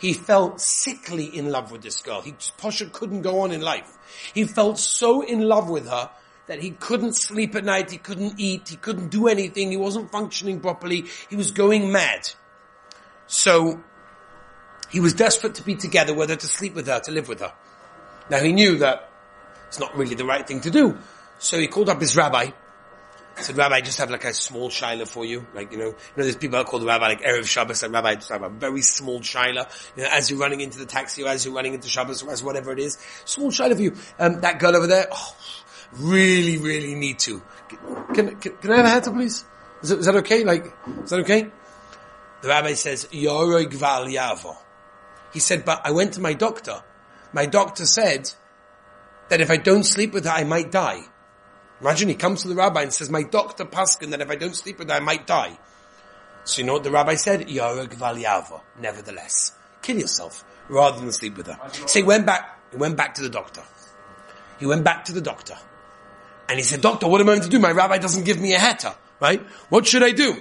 He 0.01 0.15
fell 0.15 0.57
sickly 0.57 1.27
in 1.27 1.51
love 1.51 1.71
with 1.71 1.83
this 1.83 2.01
girl. 2.01 2.23
He, 2.23 2.35
Pasha 2.57 2.87
couldn't 2.87 3.21
go 3.21 3.41
on 3.41 3.53
in 3.53 3.61
life. 3.61 3.93
He 4.33 4.45
felt 4.45 4.79
so 4.79 5.21
in 5.21 5.43
love 5.43 5.69
with 5.69 5.87
her 5.87 6.09
that 6.47 6.63
he 6.63 6.71
couldn't 6.71 7.13
sleep 7.15 7.55
at 7.57 7.65
night, 7.67 7.91
he 7.91 7.99
couldn't 7.99 8.41
eat, 8.41 8.69
he 8.69 8.77
couldn't 8.77 9.09
do 9.09 9.29
anything, 9.29 9.71
he 9.71 9.77
wasn't 9.77 10.11
functioning 10.11 10.61
properly, 10.61 11.05
he 11.29 11.37
was 11.37 11.51
going 11.51 11.93
mad. 11.93 12.31
So, 13.27 13.83
he 14.91 15.01
was 15.01 15.15
desperate 15.15 15.57
to 15.57 15.63
be 15.63 15.75
together, 15.75 16.15
whether 16.15 16.37
to 16.37 16.47
sleep 16.47 16.75
with 16.75 16.87
her, 16.87 17.01
to 17.01 17.11
live 17.11 17.29
with 17.29 17.41
her. 17.41 17.53
Now 18.31 18.39
he 18.41 18.53
knew 18.53 18.79
that 18.79 19.11
it's 19.69 19.79
not 19.79 19.97
really 19.97 20.15
the 20.15 20.25
right 20.25 20.47
thing 20.47 20.61
to 20.63 20.71
do. 20.71 20.99
So 21.39 21.59
he 21.59 21.67
called 21.67 21.89
up 21.89 22.01
his 22.01 22.17
rabbi. 22.17 22.51
Said, 23.39 23.59
Rabbi, 23.59 23.75
I 23.77 23.81
just 23.83 23.99
have 23.99 24.11
like 24.11 24.25
a 24.25 24.33
small 24.33 24.71
shaila 24.71 25.07
for 25.07 25.23
you. 25.27 25.47
Like, 25.55 25.71
you 25.71 25.77
know, 25.77 25.89
you 25.89 25.93
know, 26.17 26.23
there's 26.23 26.37
people 26.37 26.63
called 26.65 26.81
the 26.81 26.87
rabbi 26.87 27.09
like 27.09 27.21
Erev 27.21 27.47
Shabbos, 27.47 27.83
and 27.83 27.93
Rabbi, 27.93 28.09
I 28.09 28.15
just 28.15 28.31
have 28.31 28.43
a 28.43 28.49
very 28.49 28.81
small 28.81 29.21
shaila. 29.21 29.69
You 29.95 30.05
know, 30.05 30.09
as 30.11 30.31
you're 30.31 30.41
running 30.41 30.63
into 30.63 30.79
the 30.79 30.87
taxi 30.87 31.23
or 31.23 31.29
as 31.29 31.45
you're 31.45 31.53
running 31.53 31.75
into 31.75 31.87
Shabbos 31.87 32.23
or 32.23 32.33
as 32.33 32.43
whatever 32.43 32.73
it 32.73 32.79
is. 32.79 32.97
Small 33.27 33.51
shaila 33.51 33.77
for 33.77 33.83
you. 33.83 33.95
Um, 34.19 34.41
that 34.41 34.59
girl 34.59 34.75
over 34.75 34.87
there, 34.87 35.09
oh, 35.13 35.37
really, 35.99 36.57
really 36.57 36.95
need 36.95 37.19
to. 37.21 37.43
Can, 38.15 38.37
can, 38.37 38.57
can 38.57 38.73
I 38.73 38.77
have 38.77 38.87
a 38.87 38.89
heads 38.89 39.09
please? 39.11 39.45
Is, 39.83 40.07
that 40.07 40.17
okay? 40.17 40.43
Like, 40.43 40.73
is 41.05 41.11
that 41.11 41.21
okay? 41.21 41.51
The 42.41 42.49
rabbi 42.49 42.73
says, 42.73 43.07
Yorog 43.13 43.75
Val 43.75 44.07
Yavo. 44.07 44.57
He 45.33 45.41
said, 45.41 45.65
but 45.65 45.81
I 45.85 45.91
went 45.91 46.15
to 46.15 46.21
my 46.21 46.33
doctor. 46.33 46.83
My 47.33 47.47
doctor 47.47 47.85
said 47.85 48.33
that 49.29 49.41
if 49.41 49.51
I 49.51 49.57
don't 49.57 49.85
sleep 49.85 50.13
with 50.13 50.25
her, 50.25 50.31
I 50.31 50.45
might 50.45 50.71
die. 50.71 51.03
Imagine 51.81 52.09
he 52.09 52.15
comes 52.15 52.43
to 52.43 52.49
the 52.49 52.55
rabbi 52.55 52.83
and 52.83 52.93
says, 52.93 53.11
my 53.11 53.23
doctor 53.23 53.65
Paskin 53.65 54.11
that 54.11 54.21
if 54.21 54.31
I 54.31 54.37
don't 54.37 54.57
sleep 54.57 54.79
with 54.79 54.89
her, 54.89 54.95
I 54.95 55.01
might 55.01 55.27
die. 55.27 55.59
So 56.45 56.61
you 56.61 56.67
know 56.67 56.75
what 56.75 56.85
the 56.85 56.91
rabbi 56.91 57.17
said? 57.17 57.51
Nevertheless, 58.81 59.53
kill 59.83 59.99
yourself 59.99 60.45
rather 60.69 61.01
than 61.01 61.13
sleep 61.13 61.37
with 61.37 61.49
her. 61.49 61.59
So 61.87 61.99
he 61.99 62.05
went 62.05 62.25
back, 62.25 62.61
he 62.71 62.77
went 62.77 62.97
back 62.97 63.15
to 63.15 63.23
the 63.23 63.29
doctor. 63.29 63.63
He 64.59 64.67
went 64.67 64.85
back 64.85 65.05
to 65.07 65.13
the 65.13 65.21
doctor. 65.21 65.57
And 66.49 66.59
he 66.59 66.65
said, 66.65 66.81
doctor, 66.81 67.09
what 67.09 67.21
am 67.21 67.29
I 67.29 67.33
going 67.33 67.43
to 67.43 67.49
do? 67.49 67.59
My 67.59 67.73
rabbi 67.73 67.99
doesn't 67.99 68.25
give 68.25 68.41
me 68.41 68.55
a 68.55 68.59
heta, 68.59 68.95
right? 69.21 69.43
What 69.69 69.87
should 69.87 70.05
I 70.05 70.13
do? 70.13 70.41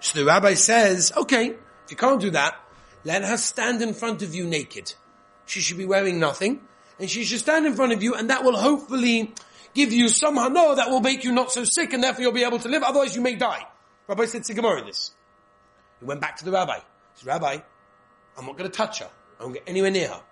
So 0.00 0.18
the 0.18 0.26
rabbi 0.26 0.54
says, 0.54 1.12
okay, 1.16 1.46
if 1.48 1.90
you 1.90 1.96
can't 1.96 2.20
do 2.20 2.30
that, 2.30 2.60
let 3.06 3.22
her 3.22 3.36
stand 3.36 3.82
in 3.82 3.94
front 3.94 4.22
of 4.22 4.34
you 4.34 4.44
naked. 4.46 4.92
She 5.46 5.60
should 5.60 5.78
be 5.78 5.84
wearing 5.86 6.18
nothing, 6.18 6.60
and 6.98 7.08
she 7.08 7.22
should 7.22 7.38
stand 7.38 7.64
in 7.64 7.74
front 7.74 7.92
of 7.92 8.02
you, 8.02 8.16
and 8.16 8.30
that 8.30 8.42
will 8.42 8.56
hopefully 8.56 9.32
give 9.74 9.92
you 9.92 10.08
some 10.08 10.34
hana 10.34 10.74
that 10.74 10.90
will 10.90 11.00
make 11.00 11.22
you 11.22 11.30
not 11.30 11.52
so 11.52 11.62
sick, 11.62 11.92
and 11.92 12.02
therefore 12.02 12.22
you'll 12.22 12.32
be 12.32 12.42
able 12.42 12.58
to 12.58 12.68
live. 12.68 12.82
Otherwise, 12.82 13.14
you 13.14 13.22
may 13.22 13.36
die. 13.36 13.64
Rabbi 14.08 14.24
said 14.24 14.42
to 14.42 14.54
Gemara 14.54 14.84
this. 14.84 15.12
He 16.00 16.04
went 16.04 16.20
back 16.20 16.36
to 16.38 16.44
the 16.44 16.50
rabbi. 16.50 16.78
He 16.78 16.82
said, 17.14 17.28
Rabbi, 17.28 17.58
I'm 18.36 18.44
not 18.44 18.58
going 18.58 18.68
to 18.68 18.76
touch 18.76 18.98
her. 18.98 19.10
I 19.38 19.44
won't 19.44 19.54
get 19.54 19.62
anywhere 19.68 19.92
near 19.92 20.08
her. 20.08 20.22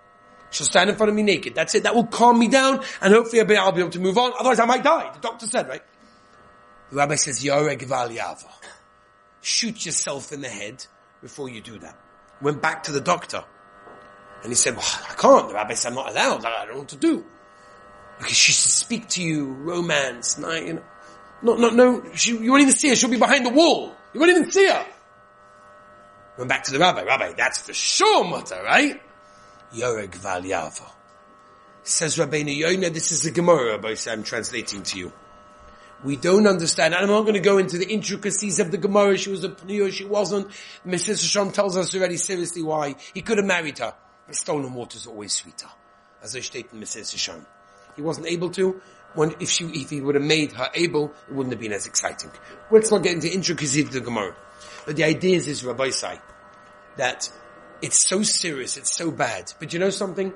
She'll 0.50 0.66
stand 0.66 0.90
in 0.90 0.96
front 0.96 1.10
of 1.10 1.14
me 1.14 1.22
naked. 1.22 1.54
That's 1.54 1.76
it. 1.76 1.84
That 1.84 1.94
will 1.94 2.06
calm 2.06 2.40
me 2.40 2.48
down, 2.48 2.82
and 3.00 3.14
hopefully 3.14 3.40
I'll 3.40 3.46
be, 3.46 3.56
I'll 3.56 3.70
be 3.70 3.82
able 3.82 3.90
to 3.90 4.00
move 4.00 4.18
on. 4.18 4.32
Otherwise, 4.36 4.58
I 4.58 4.64
might 4.64 4.82
die. 4.82 5.12
The 5.14 5.20
doctor 5.20 5.46
said, 5.46 5.68
right? 5.68 5.82
The 6.90 6.96
rabbi 6.96 7.14
says, 7.14 7.44
Yoreg 7.44 7.82
Valyava. 7.82 8.50
Shoot 9.42 9.86
yourself 9.86 10.32
in 10.32 10.40
the 10.40 10.48
head 10.48 10.84
before 11.22 11.48
you 11.48 11.60
do 11.60 11.78
that 11.78 12.03
went 12.40 12.60
back 12.62 12.84
to 12.84 12.92
the 12.92 13.00
doctor. 13.00 13.44
And 14.42 14.50
he 14.50 14.56
said, 14.56 14.76
well, 14.76 14.86
I 15.08 15.14
can't. 15.14 15.48
The 15.48 15.54
rabbi 15.54 15.74
said, 15.74 15.88
I'm 15.90 15.94
not 15.94 16.10
allowed. 16.10 16.44
I 16.44 16.66
don't 16.66 16.74
know 16.74 16.78
what 16.80 16.88
to 16.88 16.96
do. 16.96 17.24
Because 18.18 18.36
she 18.36 18.52
should 18.52 18.70
speak 18.70 19.08
to 19.10 19.22
you, 19.22 19.46
romance, 19.46 20.38
night, 20.38 20.66
you 20.66 20.74
know. 20.74 20.82
No, 21.42 21.56
no, 21.56 21.70
no, 21.70 22.14
she, 22.14 22.36
you 22.36 22.50
won't 22.50 22.62
even 22.62 22.74
see 22.74 22.88
her. 22.88 22.96
She'll 22.96 23.10
be 23.10 23.18
behind 23.18 23.44
the 23.44 23.50
wall. 23.50 23.94
You 24.12 24.20
won't 24.20 24.30
even 24.30 24.50
see 24.50 24.66
her. 24.66 24.86
Went 26.38 26.48
back 26.48 26.64
to 26.64 26.72
the 26.72 26.78
rabbi. 26.78 27.02
Rabbi, 27.02 27.32
that's 27.32 27.58
for 27.58 27.74
sure 27.74 28.24
mutter, 28.24 28.62
right? 28.64 29.00
Yoreg 29.74 30.12
Valyava. 30.12 30.90
Says 31.82 32.16
Rabbeinu 32.16 32.56
Yonah, 32.56 32.90
this 32.90 33.12
is 33.12 33.22
the 33.22 33.30
Gemara, 33.30 33.72
Rabbi, 33.72 33.94
I'm 34.08 34.22
translating 34.22 34.82
to 34.84 34.98
you. 34.98 35.12
We 36.04 36.16
don't 36.16 36.46
understand. 36.46 36.94
And 36.94 37.02
I'm 37.02 37.10
not 37.10 37.22
going 37.22 37.34
to 37.34 37.40
go 37.40 37.58
into 37.58 37.78
the 37.78 37.86
intricacies 37.86 38.60
of 38.60 38.70
the 38.70 38.76
Gemara. 38.76 39.16
She 39.16 39.30
was 39.30 39.42
a 39.42 39.48
Pneuya, 39.48 39.90
she 39.90 40.04
wasn't. 40.04 40.48
Mrs. 40.86 41.22
Hashem 41.22 41.52
tells 41.52 41.76
us 41.76 41.94
already 41.94 42.18
seriously 42.18 42.62
why. 42.62 42.96
He 43.14 43.22
could 43.22 43.38
have 43.38 43.46
married 43.46 43.78
her. 43.78 43.94
The 44.28 44.34
stolen 44.34 44.74
water 44.74 44.96
is 44.96 45.06
always 45.06 45.34
sweeter. 45.34 45.68
As 46.22 46.36
I 46.36 46.40
state 46.40 46.68
in 46.72 46.80
Mrs. 46.80 47.44
He 47.96 48.02
wasn't 48.02 48.26
able 48.26 48.50
to. 48.50 48.80
When, 49.14 49.34
if 49.40 49.48
she, 49.48 49.64
if 49.66 49.90
he 49.90 50.00
would 50.00 50.16
have 50.16 50.24
made 50.24 50.52
her 50.52 50.68
able, 50.74 51.12
it 51.28 51.34
wouldn't 51.34 51.52
have 51.52 51.60
been 51.60 51.72
as 51.72 51.86
exciting. 51.86 52.30
let's 52.70 52.90
not 52.90 53.02
get 53.02 53.14
into 53.14 53.32
intricacies 53.32 53.86
of 53.86 53.92
the 53.92 54.00
Gemara. 54.00 54.34
But 54.84 54.96
the 54.96 55.04
idea 55.04 55.36
is, 55.36 55.46
is 55.46 55.64
Rabbi 55.64 55.90
Sai, 55.90 56.20
that 56.96 57.30
it's 57.80 58.08
so 58.08 58.22
serious, 58.22 58.76
it's 58.76 58.96
so 58.96 59.10
bad. 59.10 59.52
But 59.60 59.72
you 59.72 59.78
know 59.78 59.90
something? 59.90 60.32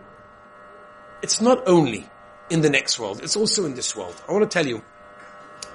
It's 1.23 1.41
not 1.41 1.67
only 1.67 2.09
in 2.51 2.61
the 2.61 2.71
next 2.71 3.01
world, 3.01 3.21
it's 3.23 3.37
also 3.37 3.67
in 3.67 3.75
this 3.75 3.97
world. 3.97 4.15
I 4.29 4.33
want 4.33 4.49
to 4.49 4.55
tell 4.55 4.67
you, 4.67 4.83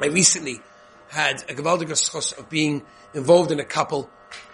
I 0.02 0.08
recently 0.08 0.62
had 1.10 1.44
a 1.50 1.54
gewaldige 1.54 1.92
schos 1.92 2.38
of 2.38 2.50
being 2.50 2.84
involved 3.14 3.52
in 3.52 3.60
a 3.60 3.66
couple 3.66 4.10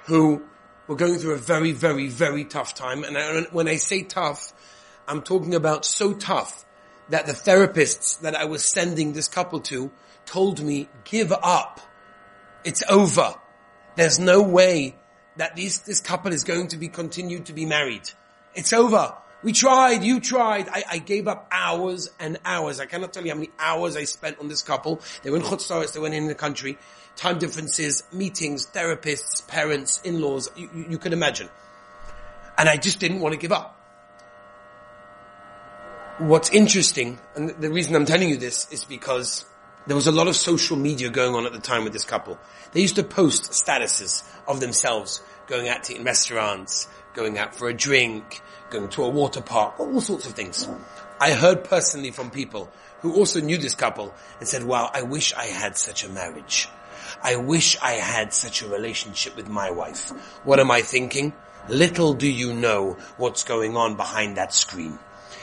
who 0.06 0.44
were 0.88 0.96
going 0.96 1.18
through 1.18 1.34
a 1.34 1.38
very, 1.38 1.72
very, 1.72 2.08
very 2.08 2.44
tough 2.44 2.76
time. 2.76 3.04
And 3.04 3.18
I, 3.18 3.42
when 3.52 3.68
I 3.68 3.78
say 3.78 4.04
tough, 4.04 4.54
I'm 5.08 5.22
talking 5.22 5.56
about 5.56 5.86
so 5.86 6.14
tough 6.14 6.66
that 7.10 7.26
the 7.26 7.32
therapists 7.34 8.20
that 8.22 8.36
I 8.36 8.46
was 8.46 8.70
sending 8.70 9.14
this 9.14 9.28
couple 9.28 9.62
to 9.62 9.92
told 10.26 10.62
me, 10.62 10.90
give 11.06 11.32
up. 11.32 11.80
It's 12.64 12.84
over. 12.90 13.36
There's 13.96 14.20
no 14.20 14.42
way 14.42 14.96
that 15.38 15.56
these, 15.56 15.80
this 15.80 16.02
couple 16.02 16.34
is 16.34 16.44
going 16.44 16.68
to 16.70 16.78
be 16.78 16.90
continued 16.90 17.46
to 17.46 17.54
be 17.54 17.66
married. 17.66 18.10
It's 18.54 18.74
over. 18.74 19.16
We 19.42 19.54
tried, 19.54 20.04
you 20.04 20.20
tried. 20.20 20.68
I, 20.68 20.84
I, 20.92 20.98
gave 20.98 21.28
up 21.28 21.48
hours 21.50 22.10
and 22.20 22.38
hours. 22.44 22.82
I 22.82 22.86
cannot 22.86 23.14
tell 23.14 23.24
you 23.24 23.30
how 23.30 23.38
many 23.38 23.52
hours 23.58 23.96
I 23.96 24.04
spent 24.04 24.38
on 24.40 24.50
this 24.50 24.62
couple. 24.64 25.02
They 25.24 25.30
were 25.30 25.38
in 25.38 25.44
they 25.44 26.00
went 26.00 26.14
in 26.14 26.28
the 26.28 26.36
country. 26.36 26.78
Time 27.16 27.40
differences, 27.40 28.04
meetings, 28.12 28.68
therapists, 28.68 29.48
parents, 29.48 30.02
in-laws, 30.04 30.52
you, 30.58 30.70
you 30.90 30.98
can 30.98 31.14
imagine. 31.14 31.50
And 32.58 32.68
I 32.68 32.76
just 32.76 33.00
didn't 33.00 33.22
want 33.22 33.34
to 33.34 33.40
give 33.40 33.54
up. 33.54 33.78
What's 36.18 36.50
interesting, 36.50 37.18
and 37.36 37.50
the 37.62 37.72
reason 37.72 37.96
I'm 37.96 38.06
telling 38.06 38.28
you 38.28 38.36
this 38.36 38.70
is 38.74 38.84
because 38.84 39.46
there 39.88 39.96
was 39.96 40.08
a 40.08 40.12
lot 40.12 40.28
of 40.28 40.36
social 40.36 40.76
media 40.76 41.10
going 41.10 41.34
on 41.34 41.46
at 41.46 41.54
the 41.54 41.60
time 41.60 41.86
with 41.86 41.94
this 41.94 42.04
couple. 42.04 42.38
They 42.74 42.82
used 42.82 42.98
to 42.98 43.04
post 43.04 43.52
statuses 43.52 44.24
of 44.46 44.60
themselves 44.60 45.22
going 45.50 45.68
out 45.68 45.84
to 45.84 45.94
eat 45.94 46.00
in 46.00 46.06
restaurants, 46.06 46.88
going 47.14 47.38
out 47.38 47.56
for 47.56 47.68
a 47.68 47.74
drink, 47.74 48.42
going 48.70 48.88
to 48.88 49.04
a 49.04 49.10
water 49.10 49.42
park, 49.42 49.80
all 49.80 50.00
sorts 50.00 50.28
of 50.28 50.34
things. 50.34 50.70
I 51.20 51.32
heard 51.32 51.64
personally 51.64 52.12
from 52.12 52.30
people 52.30 52.72
who 53.02 53.16
also 53.16 53.42
knew 53.42 53.58
this 53.58 53.76
couple 53.76 54.14
and 54.40 54.48
said, 54.48 54.64
wow, 54.64 54.90
I 54.94 55.02
wish 55.02 55.34
I 55.34 55.46
had 55.46 55.76
such 55.76 56.04
a 56.04 56.10
marriage. 56.10 56.70
I 57.24 57.36
wish 57.36 57.78
I 57.82 57.94
had 57.94 58.34
such 58.34 58.62
a 58.62 58.68
relationship 58.70 59.36
with 59.36 59.50
my 59.50 59.72
wife. 59.72 60.12
What 60.44 60.60
am 60.60 60.70
I 60.70 60.82
thinking? 60.82 61.34
Little 61.68 62.14
do 62.14 62.32
you 62.32 62.54
know 62.54 62.98
what's 63.18 63.44
going 63.44 63.76
on 63.76 63.98
behind 63.98 64.38
that 64.38 64.54
screen. 64.54 65.00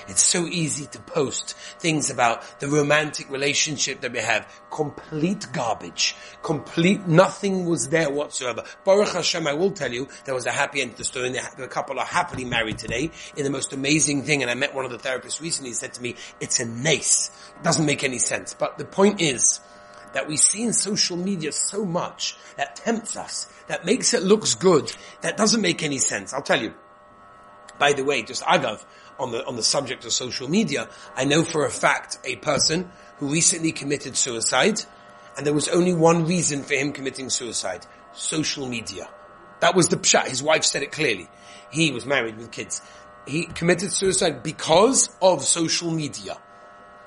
It's 0.09 0.27
so 0.27 0.47
easy 0.47 0.87
to 0.87 1.01
post 1.01 1.55
things 1.79 2.11
about 2.11 2.61
the 2.61 2.69
romantic 2.69 3.31
relationship 3.31 4.01
that 4.03 4.13
we 4.13 4.21
have. 4.21 4.47
Complete 4.71 5.47
garbage. 5.53 6.15
Complete, 6.43 7.07
nothing 7.07 7.67
was 7.67 7.89
there 7.89 8.11
whatsoever. 8.11 8.65
Baruch 8.85 9.09
Hashem, 9.09 9.47
I 9.47 9.55
will 9.55 9.73
tell 9.73 9.93
you, 9.93 10.09
there 10.25 10.35
was 10.35 10.47
a 10.47 10.53
happy 10.53 10.81
end 10.81 10.93
to 10.93 10.99
the 10.99 11.05
story. 11.05 11.31
The 11.31 11.69
couple 11.69 11.99
are 11.99 12.07
happily 12.07 12.45
married 12.45 12.79
today 12.79 13.11
in 13.37 13.45
the 13.45 13.51
most 13.51 13.73
amazing 13.73 14.23
thing. 14.23 14.43
And 14.43 14.51
I 14.51 14.55
met 14.55 14.75
one 14.75 14.85
of 14.85 14.91
the 14.91 14.99
therapists 14.99 15.41
recently, 15.41 15.71
he 15.71 15.75
said 15.75 15.95
to 15.95 16.03
me, 16.03 16.17
it's 16.41 16.61
a 16.61 16.65
nace. 16.65 17.31
It 17.57 17.63
doesn't 17.63 17.87
make 17.87 18.05
any 18.05 18.19
sense. 18.19 18.55
But 18.55 18.79
the 18.79 18.85
point 18.85 19.21
is, 19.21 19.61
that 20.13 20.27
we 20.27 20.39
see 20.39 20.63
in 20.63 20.73
social 20.73 21.17
media 21.17 21.53
so 21.53 21.85
much 21.85 22.39
that 22.57 22.77
tempts 22.77 23.17
us, 23.17 23.53
that 23.67 23.85
makes 23.85 24.15
it 24.15 24.23
looks 24.23 24.55
good, 24.55 24.91
that 25.21 25.37
doesn't 25.37 25.61
make 25.61 25.83
any 25.83 25.99
sense. 25.99 26.33
I'll 26.33 26.41
tell 26.41 26.63
you. 26.63 26.73
By 27.79 27.93
the 27.93 28.03
way, 28.03 28.23
just 28.23 28.43
agav, 28.43 28.83
on 29.19 29.33
the, 29.33 29.45
on 29.47 29.57
the 29.57 29.63
subject 29.63 30.05
of 30.05 30.13
social 30.13 30.49
media, 30.49 30.89
I 31.15 31.25
know 31.25 31.43
for 31.43 31.65
a 31.65 31.71
fact 31.71 32.19
a 32.25 32.37
person 32.37 32.91
who 33.19 33.29
recently 33.29 33.73
committed 33.73 34.17
suicide, 34.17 34.81
and 35.37 35.47
there 35.47 35.55
was 35.55 35.69
only 35.69 35.95
one 35.95 36.27
reason 36.27 36.63
for 36.63 36.75
him 36.75 36.93
committing 36.93 37.31
suicide. 37.31 37.87
Social 38.15 38.67
media. 38.67 39.09
That 39.61 39.75
was 39.75 39.89
the 39.89 39.97
pshat. 39.97 40.29
His 40.29 40.43
wife 40.43 40.65
said 40.65 40.83
it 40.83 40.93
clearly. 40.93 41.29
He 41.71 41.91
was 41.91 42.07
married 42.07 42.37
with 42.37 42.51
kids. 42.51 42.81
He 43.27 43.47
committed 43.47 43.93
suicide 43.93 44.43
because 44.43 45.11
of 45.21 45.43
social 45.43 45.91
media. 45.91 46.39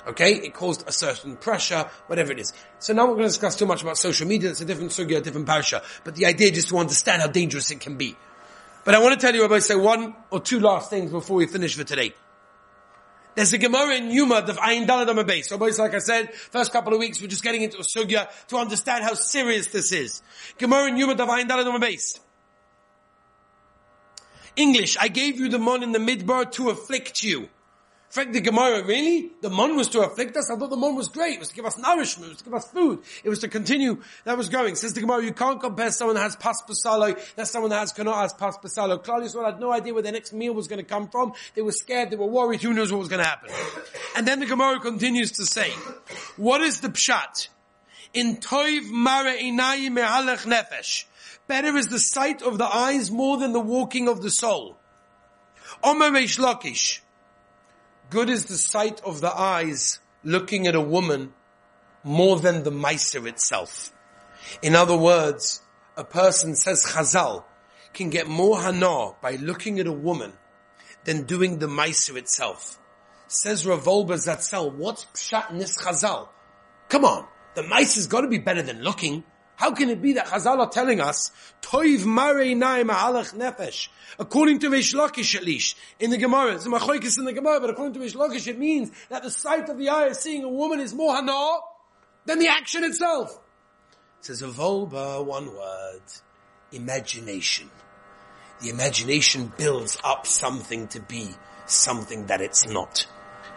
Okay? 0.07 0.33
It 0.33 0.53
caused 0.53 0.87
a 0.87 0.91
certain 0.91 1.37
pressure, 1.37 1.89
whatever 2.07 2.31
it 2.31 2.39
is. 2.39 2.53
So 2.79 2.93
now 2.93 3.03
we're 3.03 3.15
going 3.15 3.27
to 3.27 3.29
discuss 3.29 3.55
too 3.55 3.65
much 3.65 3.81
about 3.81 3.97
social 3.97 4.27
media. 4.27 4.49
It's 4.49 4.61
a 4.61 4.65
different 4.65 4.91
sugya, 4.91 5.17
a 5.17 5.21
different 5.21 5.47
parsha. 5.47 5.83
But 6.03 6.15
the 6.15 6.25
idea 6.25 6.47
is 6.47 6.55
just 6.55 6.69
to 6.69 6.77
understand 6.77 7.21
how 7.21 7.27
dangerous 7.27 7.71
it 7.71 7.79
can 7.79 7.95
be. 7.95 8.15
But 8.89 8.95
I 8.95 9.01
want 9.01 9.19
to 9.19 9.23
tell 9.23 9.35
you 9.35 9.43
about 9.45 9.61
say 9.61 9.75
one 9.75 10.15
or 10.31 10.39
two 10.39 10.59
last 10.59 10.89
things 10.89 11.11
before 11.11 11.37
we 11.37 11.45
finish 11.45 11.75
for 11.75 11.83
today. 11.83 12.11
There's 13.35 13.53
a 13.53 13.59
Gemara 13.59 13.97
in 13.97 14.09
Yuma 14.09 14.37
of 14.37 14.57
Ayin 14.57 14.87
Dalad 14.87 15.15
on 15.15 15.27
base. 15.27 15.49
So 15.49 15.57
like 15.57 15.93
I 15.93 15.99
said, 15.99 16.33
first 16.33 16.71
couple 16.71 16.93
of 16.93 16.99
weeks 16.99 17.21
we're 17.21 17.27
just 17.27 17.43
getting 17.43 17.61
into 17.61 17.77
a 17.77 17.83
sugya 17.83 18.27
to 18.47 18.57
understand 18.57 19.03
how 19.03 19.13
serious 19.13 19.67
this 19.67 19.91
is. 19.91 20.23
Gemara 20.57 20.87
in 20.87 20.97
Yuma 20.97 21.13
of 21.13 21.19
Ayin 21.19 21.47
Dalad 21.47 21.71
on 21.71 21.79
base. 21.79 22.19
English, 24.55 24.97
I 24.99 25.07
gave 25.07 25.39
you 25.39 25.49
the 25.49 25.59
mon 25.59 25.83
in 25.83 25.91
the 25.91 25.99
midbar 25.99 26.51
to 26.53 26.71
afflict 26.71 27.21
you. 27.21 27.47
Frank 28.09 28.33
the 28.33 28.41
Gemara, 28.41 28.83
really? 28.83 29.29
The 29.41 29.51
mon 29.51 29.75
was 29.75 29.87
to 29.89 30.01
afflict 30.01 30.35
us? 30.35 30.49
I 30.49 30.55
thought 30.55 30.71
the 30.71 30.75
mon 30.75 30.95
was 30.95 31.09
great. 31.09 31.35
It 31.35 31.39
was 31.39 31.49
to 31.49 31.55
give 31.55 31.65
us 31.65 31.77
nourishment. 31.77 32.25
It 32.25 32.29
was 32.29 32.37
to 32.39 32.43
give 32.43 32.53
us 32.55 32.67
food. 32.67 33.03
It 33.23 33.29
was 33.29 33.39
to 33.39 33.47
continue. 33.47 34.01
That 34.23 34.35
was 34.35 34.49
going. 34.49 34.75
Says 34.75 34.93
the 34.93 35.01
Gemara, 35.01 35.23
you 35.23 35.31
can't 35.31 35.61
compare 35.61 35.91
someone 35.91 36.15
that 36.15 36.23
has 36.23 36.35
pas 36.35 36.63
pasalo, 36.67 37.15
that's 37.35 37.51
someone 37.51 37.69
that 37.69 37.79
has 37.79 37.91
cannot 37.91 38.15
has 38.15 38.33
pas 38.33 38.57
pasalo. 38.57 39.03
Claudius 39.03 39.35
had 39.35 39.59
no 39.59 39.71
idea 39.71 39.93
where 39.93 40.01
their 40.01 40.11
next 40.11 40.33
meal 40.33 40.53
was 40.53 40.67
going 40.67 40.79
to 40.79 40.85
come 40.85 41.07
from. 41.07 41.33
They 41.53 41.61
were 41.61 41.71
scared. 41.71 42.09
They 42.09 42.15
were 42.15 42.25
worried. 42.25 42.63
Who 42.63 42.73
knows 42.73 42.91
what 42.91 42.97
was 42.97 43.09
going 43.09 43.21
to 43.21 43.29
happen? 43.29 43.51
And 44.17 44.27
then 44.27 44.39
the 44.39 44.47
Gemara 44.47 44.79
continues 44.79 45.33
to 45.33 45.45
say, 45.45 45.69
what 46.35 46.61
is 46.61 46.81
the 46.81 46.89
pshat? 46.89 47.49
In 48.15 48.37
toiv 48.37 48.89
mara 48.89 49.33
inayim 49.33 49.99
mehalech 49.99 50.47
nefesh. 50.47 51.05
Better 51.45 51.77
is 51.77 51.89
the 51.89 51.99
sight 51.99 52.41
of 52.41 52.57
the 52.57 52.65
eyes 52.65 53.11
more 53.11 53.37
than 53.37 53.53
the 53.53 53.59
walking 53.59 54.07
of 54.07 54.23
the 54.23 54.29
soul. 54.29 54.77
Omer 55.83 56.09
Lakish. 56.09 57.01
Good 58.09 58.31
is 58.31 58.45
the 58.45 58.57
sight 58.57 59.01
of 59.05 59.21
the 59.21 59.31
eyes 59.31 59.99
looking 60.23 60.65
at 60.65 60.73
a 60.73 60.81
woman 60.81 61.31
more 62.03 62.39
than 62.39 62.63
the 62.63 62.71
Meiser 62.71 63.27
itself. 63.27 63.91
In 64.63 64.75
other 64.75 64.97
words, 64.97 65.61
a 65.95 66.03
person 66.03 66.55
says 66.55 66.83
Chazal 66.83 67.43
can 67.93 68.09
get 68.09 68.27
more 68.27 68.59
hana 68.59 69.11
by 69.21 69.35
looking 69.35 69.79
at 69.79 69.85
a 69.85 69.91
woman 69.91 70.33
than 71.03 71.25
doing 71.25 71.59
the 71.59 71.67
Meiser 71.67 72.15
itself. 72.17 72.79
Says 73.27 73.67
Rav 73.67 73.85
Wolbe 73.85 74.15
Zatzel, 74.15 74.73
what's 74.73 75.05
pshat 75.05 75.51
in 75.51 75.59
this 75.59 75.77
Chazal? 75.79 76.29
Come 76.87 77.05
on, 77.05 77.27
the 77.53 77.61
Meiser's 77.61 78.07
got 78.07 78.21
to 78.21 78.27
be 78.27 78.39
better 78.39 78.63
than 78.63 78.81
looking. 78.81 79.23
How 79.59 79.71
can 79.71 79.89
it 79.89 80.01
be 80.01 80.13
that 80.13 80.27
Chazal 80.27 80.59
are 80.59 80.69
telling 80.69 81.01
us, 81.01 81.31
Toiv 81.61 82.05
Marei 82.05 82.55
Naim 82.55 82.87
Ma'alach 82.87 83.33
Nefesh? 83.35 83.89
According 84.17 84.59
to 84.59 84.69
Reish 84.69 84.95
Lakish 84.95 85.35
at 85.35 85.43
least, 85.43 85.75
in 85.99 86.11
the 86.11 86.17
Gemara, 86.17 86.55
it's 86.55 86.65
machoikis 86.65 87.17
in 87.19 87.25
the 87.25 87.33
Gemara, 87.33 87.59
but 87.59 87.69
according 87.69 87.93
to 87.95 87.99
Reish 87.99 88.15
Lakish, 88.15 88.47
it 88.47 88.57
means 88.57 88.89
that 89.09 89.21
the 89.21 89.29
sight 89.29 89.67
of 89.67 89.77
the 89.77 89.89
eye 89.89 90.05
of 90.05 90.15
seeing 90.15 90.45
a 90.45 90.47
woman 90.49 90.79
is 90.79 90.93
more 90.93 91.13
hana 91.13 91.57
than 92.25 92.39
the 92.39 92.47
action 92.47 92.85
itself. 92.85 93.37
It 94.19 94.27
says 94.27 94.41
a 94.41 94.47
Wolbe, 94.47 95.25
one 95.25 95.53
word, 95.53 96.03
imagination. 96.71 97.69
The 98.61 98.69
imagination 98.69 99.51
builds 99.57 99.97
up 100.05 100.25
something 100.25 100.87
to 100.87 101.01
be 101.01 101.31
something 101.65 102.27
that 102.27 102.39
it's 102.39 102.65
not. 102.65 103.05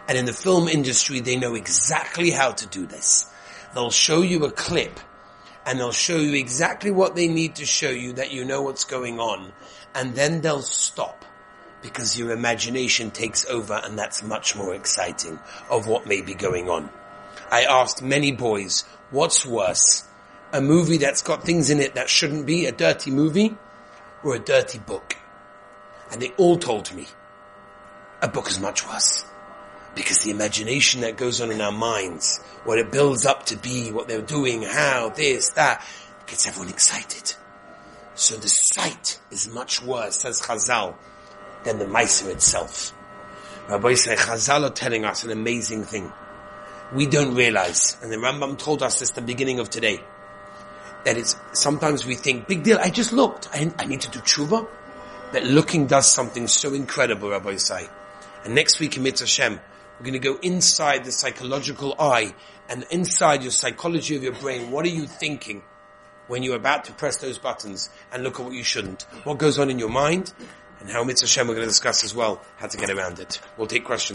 And 0.09 0.17
in 0.17 0.25
the 0.25 0.33
film 0.33 0.67
industry, 0.67 1.21
they 1.21 1.37
know 1.37 1.55
exactly 1.55 2.29
how 2.29 2.51
to 2.51 2.67
do 2.67 2.87
this. 2.87 3.25
They'll 3.73 3.89
show 3.89 4.21
you 4.21 4.43
a 4.43 4.51
clip 4.51 4.99
and 5.65 5.79
they'll 5.79 5.91
show 5.91 6.17
you 6.17 6.33
exactly 6.33 6.91
what 6.91 7.15
they 7.15 7.27
need 7.27 7.55
to 7.55 7.65
show 7.65 7.89
you 7.89 8.13
that 8.13 8.31
you 8.31 8.45
know 8.45 8.61
what's 8.61 8.83
going 8.83 9.19
on. 9.19 9.51
And 9.95 10.15
then 10.15 10.41
they'll 10.41 10.61
stop 10.61 11.25
because 11.81 12.17
your 12.17 12.31
imagination 12.31 13.11
takes 13.11 13.45
over 13.45 13.79
and 13.83 13.97
that's 13.97 14.23
much 14.23 14.55
more 14.55 14.73
exciting 14.73 15.39
of 15.69 15.87
what 15.87 16.07
may 16.07 16.21
be 16.21 16.33
going 16.33 16.69
on. 16.69 16.89
I 17.51 17.63
asked 17.63 18.01
many 18.01 18.31
boys, 18.31 18.83
what's 19.11 19.45
worse? 19.45 20.07
A 20.51 20.61
movie 20.61 20.97
that's 20.97 21.21
got 21.21 21.43
things 21.43 21.69
in 21.69 21.79
it 21.79 21.95
that 21.95 22.09
shouldn't 22.09 22.45
be, 22.45 22.65
a 22.65 22.71
dirty 22.71 23.11
movie, 23.11 23.55
or 24.23 24.35
a 24.35 24.39
dirty 24.39 24.79
book? 24.79 25.17
And 26.11 26.21
they 26.21 26.29
all 26.37 26.57
told 26.57 26.93
me, 26.93 27.07
a 28.21 28.27
book 28.27 28.49
is 28.49 28.59
much 28.59 28.87
worse. 28.87 29.25
Because 29.95 30.23
the 30.23 30.31
imagination 30.31 31.01
that 31.01 31.17
goes 31.17 31.39
on 31.41 31.51
in 31.51 31.61
our 31.61 31.71
minds, 31.71 32.39
what 32.63 32.79
it 32.79 32.91
builds 32.91 33.25
up 33.25 33.45
to 33.47 33.57
be, 33.57 33.91
what 33.91 34.07
they're 34.07 34.21
doing, 34.21 34.63
how, 34.63 35.09
this, 35.09 35.49
that, 35.51 35.85
gets 36.25 36.47
everyone 36.47 36.69
excited. 36.69 37.35
So 38.15 38.35
the 38.35 38.47
sight 38.47 39.19
is 39.31 39.47
much 39.49 39.81
worse, 39.81 40.21
says 40.21 40.41
Chazal, 40.41 40.95
than 41.63 41.79
the 41.79 41.85
Meiser 41.85 42.29
itself. 42.29 42.93
Rabbi 43.69 43.93
say 43.93 44.15
Chazal 44.15 44.67
are 44.69 44.73
telling 44.73 45.05
us 45.05 45.23
an 45.23 45.31
amazing 45.31 45.83
thing. 45.83 46.11
We 46.93 47.05
don't 47.05 47.35
realize, 47.35 47.97
and 48.01 48.11
the 48.11 48.17
Rambam 48.17 48.57
told 48.57 48.83
us 48.83 48.99
this 48.99 49.09
at 49.09 49.15
the 49.15 49.21
beginning 49.21 49.59
of 49.59 49.69
today, 49.69 50.01
that 51.05 51.17
it's, 51.17 51.35
sometimes 51.53 52.05
we 52.05 52.15
think, 52.15 52.47
big 52.47 52.63
deal, 52.63 52.77
I 52.79 52.89
just 52.89 53.13
looked, 53.13 53.49
I, 53.51 53.71
I 53.77 53.85
need 53.85 54.01
to 54.01 54.11
do 54.11 54.19
tshuva, 54.19 54.67
but 55.31 55.43
looking 55.43 55.87
does 55.87 56.13
something 56.13 56.47
so 56.47 56.73
incredible, 56.73 57.29
Rabbi 57.29 57.55
say. 57.55 57.89
And 58.45 58.53
next 58.53 58.79
week 58.79 58.97
in 58.97 59.03
Mitzvah 59.03 59.25
Hashem, 59.25 59.59
we're 59.99 60.05
going 60.05 60.13
to 60.13 60.19
go 60.19 60.37
inside 60.41 61.05
the 61.05 61.11
psychological 61.11 61.95
eye 61.99 62.33
and 62.69 62.85
inside 62.91 63.41
your 63.41 63.51
psychology 63.51 64.15
of 64.15 64.23
your 64.23 64.33
brain. 64.33 64.71
What 64.71 64.85
are 64.85 64.89
you 64.89 65.05
thinking 65.05 65.63
when 66.27 66.43
you're 66.43 66.55
about 66.55 66.85
to 66.85 66.93
press 66.93 67.17
those 67.17 67.37
buttons 67.37 67.89
and 68.11 68.23
look 68.23 68.39
at 68.39 68.45
what 68.45 68.53
you 68.53 68.63
shouldn't? 68.63 69.03
What 69.23 69.37
goes 69.37 69.59
on 69.59 69.69
in 69.69 69.79
your 69.79 69.89
mind? 69.89 70.33
And 70.79 70.89
how 70.89 71.03
Mitzvah 71.03 71.27
Hashem 71.27 71.47
we're 71.47 71.55
going 71.55 71.65
to 71.65 71.69
discuss 71.69 72.03
as 72.03 72.13
well 72.13 72.41
how 72.57 72.67
to 72.67 72.77
get 72.77 72.89
around 72.89 73.19
it. 73.19 73.39
We'll 73.55 73.67
take 73.67 73.85
questions. 73.85 74.11